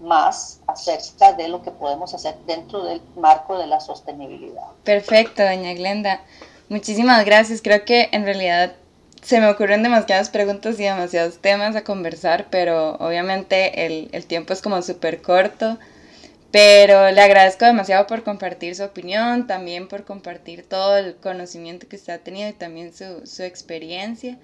más 0.00 0.60
acerca 0.66 1.32
de 1.32 1.48
lo 1.48 1.62
que 1.62 1.70
podemos 1.70 2.14
hacer 2.14 2.36
dentro 2.46 2.84
del 2.84 3.00
marco 3.16 3.58
de 3.58 3.66
la 3.66 3.80
sostenibilidad. 3.80 4.66
Perfecto, 4.84 5.42
doña 5.42 5.72
Glenda. 5.74 6.20
Muchísimas 6.68 7.24
gracias. 7.24 7.62
Creo 7.62 7.84
que 7.84 8.08
en 8.12 8.24
realidad 8.24 8.72
se 9.22 9.40
me 9.40 9.48
ocurren 9.48 9.82
demasiadas 9.82 10.28
preguntas 10.30 10.78
y 10.78 10.84
demasiados 10.84 11.38
temas 11.38 11.76
a 11.76 11.84
conversar, 11.84 12.46
pero 12.50 12.96
obviamente 12.96 13.86
el, 13.86 14.08
el 14.12 14.26
tiempo 14.26 14.52
es 14.52 14.62
como 14.62 14.82
súper 14.82 15.22
corto. 15.22 15.78
Pero 16.54 17.10
le 17.10 17.20
agradezco 17.20 17.64
demasiado 17.64 18.06
por 18.06 18.22
compartir 18.22 18.76
su 18.76 18.84
opinión, 18.84 19.48
también 19.48 19.88
por 19.88 20.04
compartir 20.04 20.68
todo 20.68 20.96
el 20.96 21.16
conocimiento 21.16 21.88
que 21.88 21.96
usted 21.96 22.12
ha 22.12 22.18
tenido 22.18 22.48
y 22.48 22.52
también 22.52 22.94
su, 22.94 23.26
su 23.26 23.42
experiencia. 23.42 24.38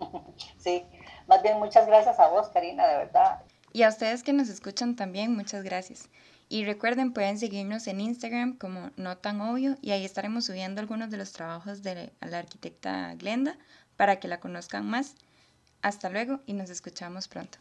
Sí, 0.58 0.84
más 1.26 1.42
bien 1.42 1.58
muchas 1.58 1.86
gracias 1.86 2.18
a 2.20 2.28
vos, 2.28 2.48
Karina, 2.48 2.86
de 2.86 2.96
verdad. 2.98 3.40
Y 3.72 3.82
a 3.82 3.88
ustedes 3.88 4.22
que 4.22 4.32
nos 4.32 4.48
escuchan 4.48 4.96
también, 4.96 5.34
muchas 5.34 5.64
gracias. 5.64 6.08
Y 6.48 6.64
recuerden, 6.64 7.14
pueden 7.14 7.38
seguirnos 7.38 7.86
en 7.86 8.00
Instagram 8.00 8.58
como 8.58 8.90
No 8.96 9.16
Tan 9.16 9.40
Obvio 9.40 9.78
y 9.80 9.92
ahí 9.92 10.04
estaremos 10.04 10.44
subiendo 10.44 10.82
algunos 10.82 11.10
de 11.10 11.16
los 11.16 11.32
trabajos 11.32 11.82
de 11.82 12.12
la 12.20 12.38
arquitecta 12.38 13.14
Glenda 13.14 13.56
para 13.96 14.20
que 14.20 14.28
la 14.28 14.40
conozcan 14.40 14.86
más. 14.86 15.14
Hasta 15.80 16.10
luego 16.10 16.40
y 16.44 16.52
nos 16.52 16.68
escuchamos 16.68 17.28
pronto. 17.28 17.58